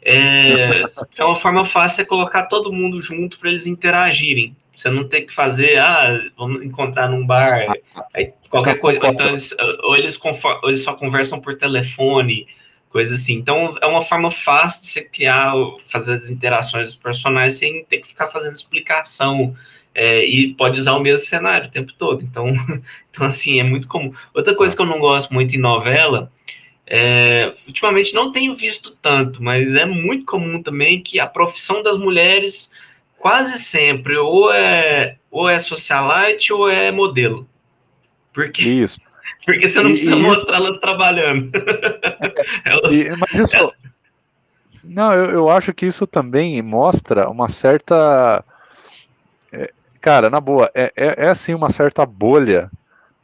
[0.08, 0.84] É,
[1.18, 4.56] é uma forma fácil de colocar todo mundo junto para eles interagirem.
[4.74, 7.66] Você não tem que fazer, ah, vamos encontrar num bar,
[8.14, 9.00] aí qualquer coisa.
[9.04, 9.52] Então eles,
[9.82, 12.46] ou, eles ou eles só conversam por telefone,
[12.88, 13.34] coisa assim.
[13.34, 15.52] Então é uma forma fácil de você criar,
[15.88, 19.54] fazer as interações dos personagens sem ter que ficar fazendo explicação.
[19.94, 22.22] É, e pode usar o mesmo cenário o tempo todo.
[22.22, 22.46] Então,
[23.10, 24.12] então, assim, é muito comum.
[24.32, 26.30] Outra coisa que eu não gosto muito em novela,
[26.90, 31.98] é, ultimamente não tenho visto tanto, mas é muito comum também que a profissão das
[31.98, 32.70] mulheres
[33.18, 37.46] quase sempre ou é ou é socialite ou é modelo.
[38.32, 38.98] Porque, isso.
[39.44, 41.50] Porque você não precisa mostrar elas trabalhando.
[42.64, 43.72] elas, e, isso,
[44.82, 48.42] não, eu, eu acho que isso também mostra uma certa.
[49.52, 52.70] É, cara, na boa, é, é, é assim uma certa bolha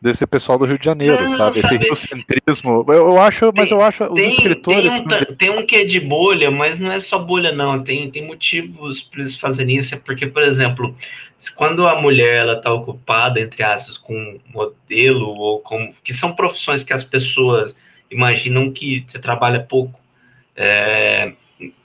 [0.04, 1.60] desse pessoal do Rio de Janeiro, não, sabe?
[1.60, 1.76] sabe?
[1.76, 2.84] Esse riocentrismo.
[2.88, 4.82] Eu, eu acho, mas eu acho tem, os escritores.
[4.82, 7.82] Tem um, tem um que é de bolha, mas não é só bolha, não.
[7.82, 9.94] Tem, tem motivos para eles fazerem isso.
[9.94, 10.94] É porque, por exemplo,
[11.56, 15.94] quando a mulher ela está ocupada, entre aspas, com modelo, ou com.
[16.04, 17.74] que são profissões que as pessoas
[18.10, 19.98] imaginam que você trabalha pouco.
[20.54, 21.32] É,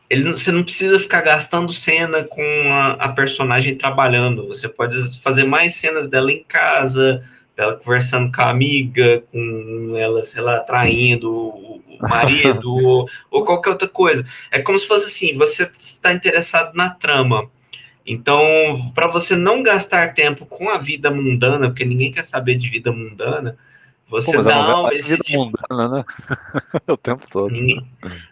[0.09, 2.43] ele, você não precisa ficar gastando cena com
[2.73, 4.45] a, a personagem trabalhando.
[4.49, 7.23] Você pode fazer mais cenas dela em casa
[7.59, 13.71] ela conversando com a amiga, com ela, sei lá, traindo o marido ou, ou, qualquer
[13.71, 14.25] outra coisa.
[14.51, 17.49] É como se fosse assim, você está interessado na trama.
[18.05, 22.67] Então, para você não gastar tempo com a vida mundana, porque ninguém quer saber de
[22.67, 23.57] vida mundana,
[24.09, 25.45] você Pô, é esse vida tipo...
[25.45, 26.05] mundana, né?
[26.87, 27.53] o tempo todo.
[27.53, 27.79] E,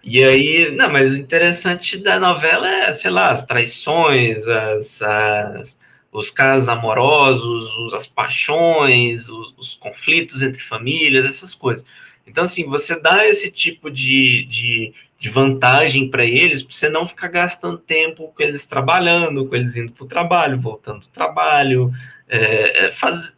[0.03, 5.77] e, aí, não, mas o interessante da novela é, sei lá, as traições, as, as
[6.17, 11.85] os casos amorosos, as paixões, os, os, conflitos entre famílias, essas coisas.
[12.25, 17.07] Então, assim, você dá esse tipo de, de, de vantagem para eles, para você não
[17.07, 21.93] ficar gastando tempo com eles trabalhando, com eles indo para o trabalho, voltando do trabalho,
[22.27, 23.37] é, é, faz,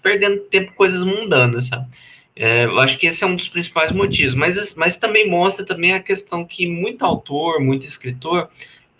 [0.00, 1.88] perdendo tempo coisas mundanas, sabe?
[2.36, 5.92] É, eu acho que esse é um dos principais motivos, mas, mas também mostra também
[5.92, 8.48] a questão que muito autor, muito escritor,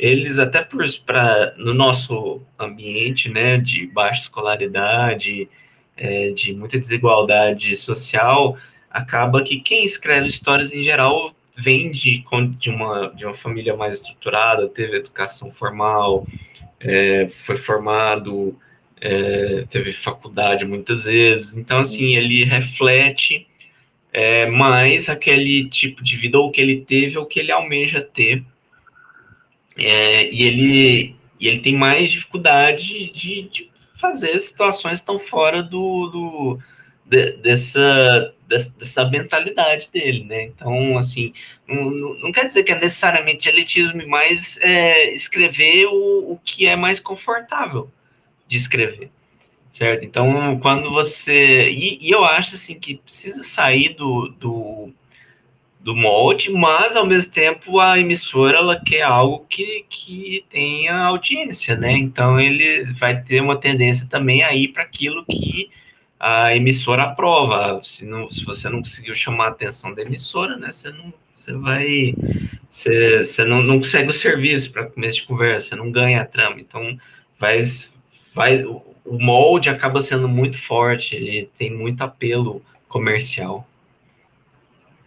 [0.00, 0.66] eles até
[1.04, 5.46] para no nosso ambiente, né, de baixa escolaridade,
[5.94, 8.56] é, de muita desigualdade social,
[8.90, 12.24] acaba que quem escreve histórias em geral vem de,
[12.58, 16.26] de, uma, de uma família mais estruturada, teve educação formal,
[16.80, 18.58] é, foi formado,
[18.98, 23.46] é, teve faculdade muitas vezes, então assim ele reflete
[24.10, 28.42] é, mais aquele tipo de vida ou que ele teve ou que ele almeja ter
[29.80, 36.06] é, e, ele, e ele tem mais dificuldade de, de fazer situações tão fora do,
[36.08, 36.58] do
[37.04, 38.34] de, dessa,
[38.78, 40.44] dessa mentalidade dele, né?
[40.44, 41.32] Então, assim,
[41.66, 46.76] não, não quer dizer que é necessariamente elitismo, mas é, escrever o, o que é
[46.76, 47.90] mais confortável
[48.46, 49.10] de escrever,
[49.72, 50.04] certo?
[50.04, 51.70] Então, quando você...
[51.70, 54.92] E, e eu acho, assim, que precisa sair do, do
[55.90, 61.74] do molde, mas ao mesmo tempo a emissora ela quer algo que, que tenha audiência,
[61.74, 61.92] né?
[61.92, 65.68] Então ele vai ter uma tendência também a ir para aquilo que
[66.18, 67.80] a emissora aprova.
[67.82, 70.70] Se, não, se você não conseguiu chamar a atenção da emissora, né?
[70.70, 72.14] Você não você vai
[72.68, 76.26] você, você não, não consegue o serviço para começo de conversa, você não ganha a
[76.26, 76.60] trama.
[76.60, 76.96] Então
[77.36, 77.64] vai
[78.32, 83.66] vai o molde acaba sendo muito forte, ele tem muito apelo comercial.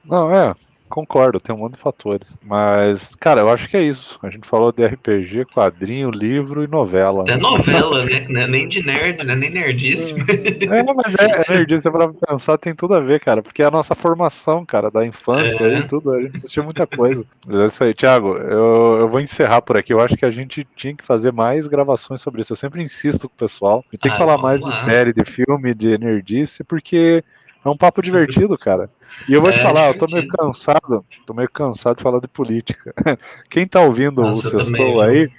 [0.03, 0.53] Não, é,
[0.93, 2.37] concordo, tem um monte de fatores.
[2.45, 4.19] Mas, cara, eu acho que é isso.
[4.21, 7.23] A gente falou de RPG, quadrinho, livro e novela.
[7.23, 8.23] Até novela, né?
[8.29, 9.35] É nem de nerd, né?
[9.35, 10.13] Nem nerdice.
[10.13, 13.41] É, mas é, é nerdice, pra pensar, tem tudo a ver, cara.
[13.41, 15.79] Porque é a nossa formação, cara, da infância é.
[15.79, 17.25] e tudo, a gente assistiu muita coisa.
[17.45, 19.91] Mas é isso aí, Thiago, eu, eu vou encerrar por aqui.
[19.91, 22.53] Eu acho que a gente tinha que fazer mais gravações sobre isso.
[22.53, 23.83] Eu sempre insisto com o pessoal.
[23.91, 24.69] E tem que ah, falar mais lá.
[24.69, 27.23] de série, de filme, de nerdice, porque
[27.63, 28.89] é um papo divertido, cara.
[29.27, 32.19] E eu vou é, te falar, eu tô meio cansado, tô meio cansado de falar
[32.19, 32.93] de política.
[33.49, 35.31] Quem tá ouvindo Nossa, o Sextou aí,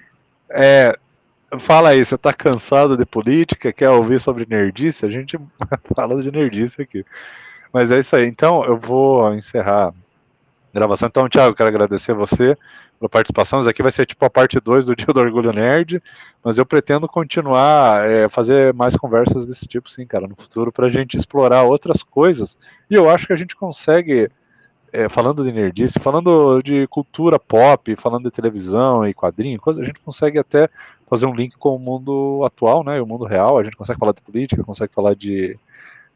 [0.50, 0.96] é,
[1.58, 5.04] fala aí, você tá cansado de política, quer ouvir sobre nerdice?
[5.04, 5.38] A gente
[5.94, 7.04] fala de nerdice aqui.
[7.72, 8.26] Mas é isso aí.
[8.26, 9.92] Então, eu vou encerrar
[10.74, 11.08] gravação.
[11.08, 12.56] Então, Thiago, quero agradecer a você
[12.98, 13.60] pela participação.
[13.60, 16.02] Isso aqui vai ser tipo a parte 2 do Dia do Orgulho Nerd,
[16.42, 20.86] mas eu pretendo continuar, é, fazer mais conversas desse tipo, sim, cara, no futuro, para
[20.86, 22.58] a gente explorar outras coisas.
[22.90, 24.30] E eu acho que a gente consegue,
[24.92, 30.00] é, falando de nerdice, falando de cultura pop, falando de televisão e quadrinho, a gente
[30.00, 30.68] consegue até
[31.08, 33.58] fazer um link com o mundo atual, né, o mundo real.
[33.58, 35.56] A gente consegue falar de política, consegue falar de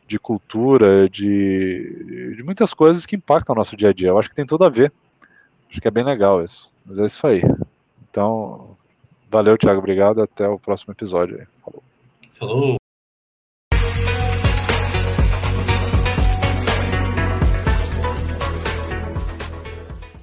[0.08, 4.08] de cultura, de, de muitas coisas que impactam o nosso dia a dia.
[4.08, 4.90] Eu acho que tem tudo a ver.
[5.70, 6.72] Acho que é bem legal isso.
[6.84, 7.42] Mas é isso aí.
[8.10, 8.76] Então,
[9.30, 9.78] valeu, Thiago.
[9.78, 10.22] Obrigado.
[10.22, 11.46] Até o próximo episódio.
[11.62, 11.82] Falou.
[12.38, 12.77] Falou.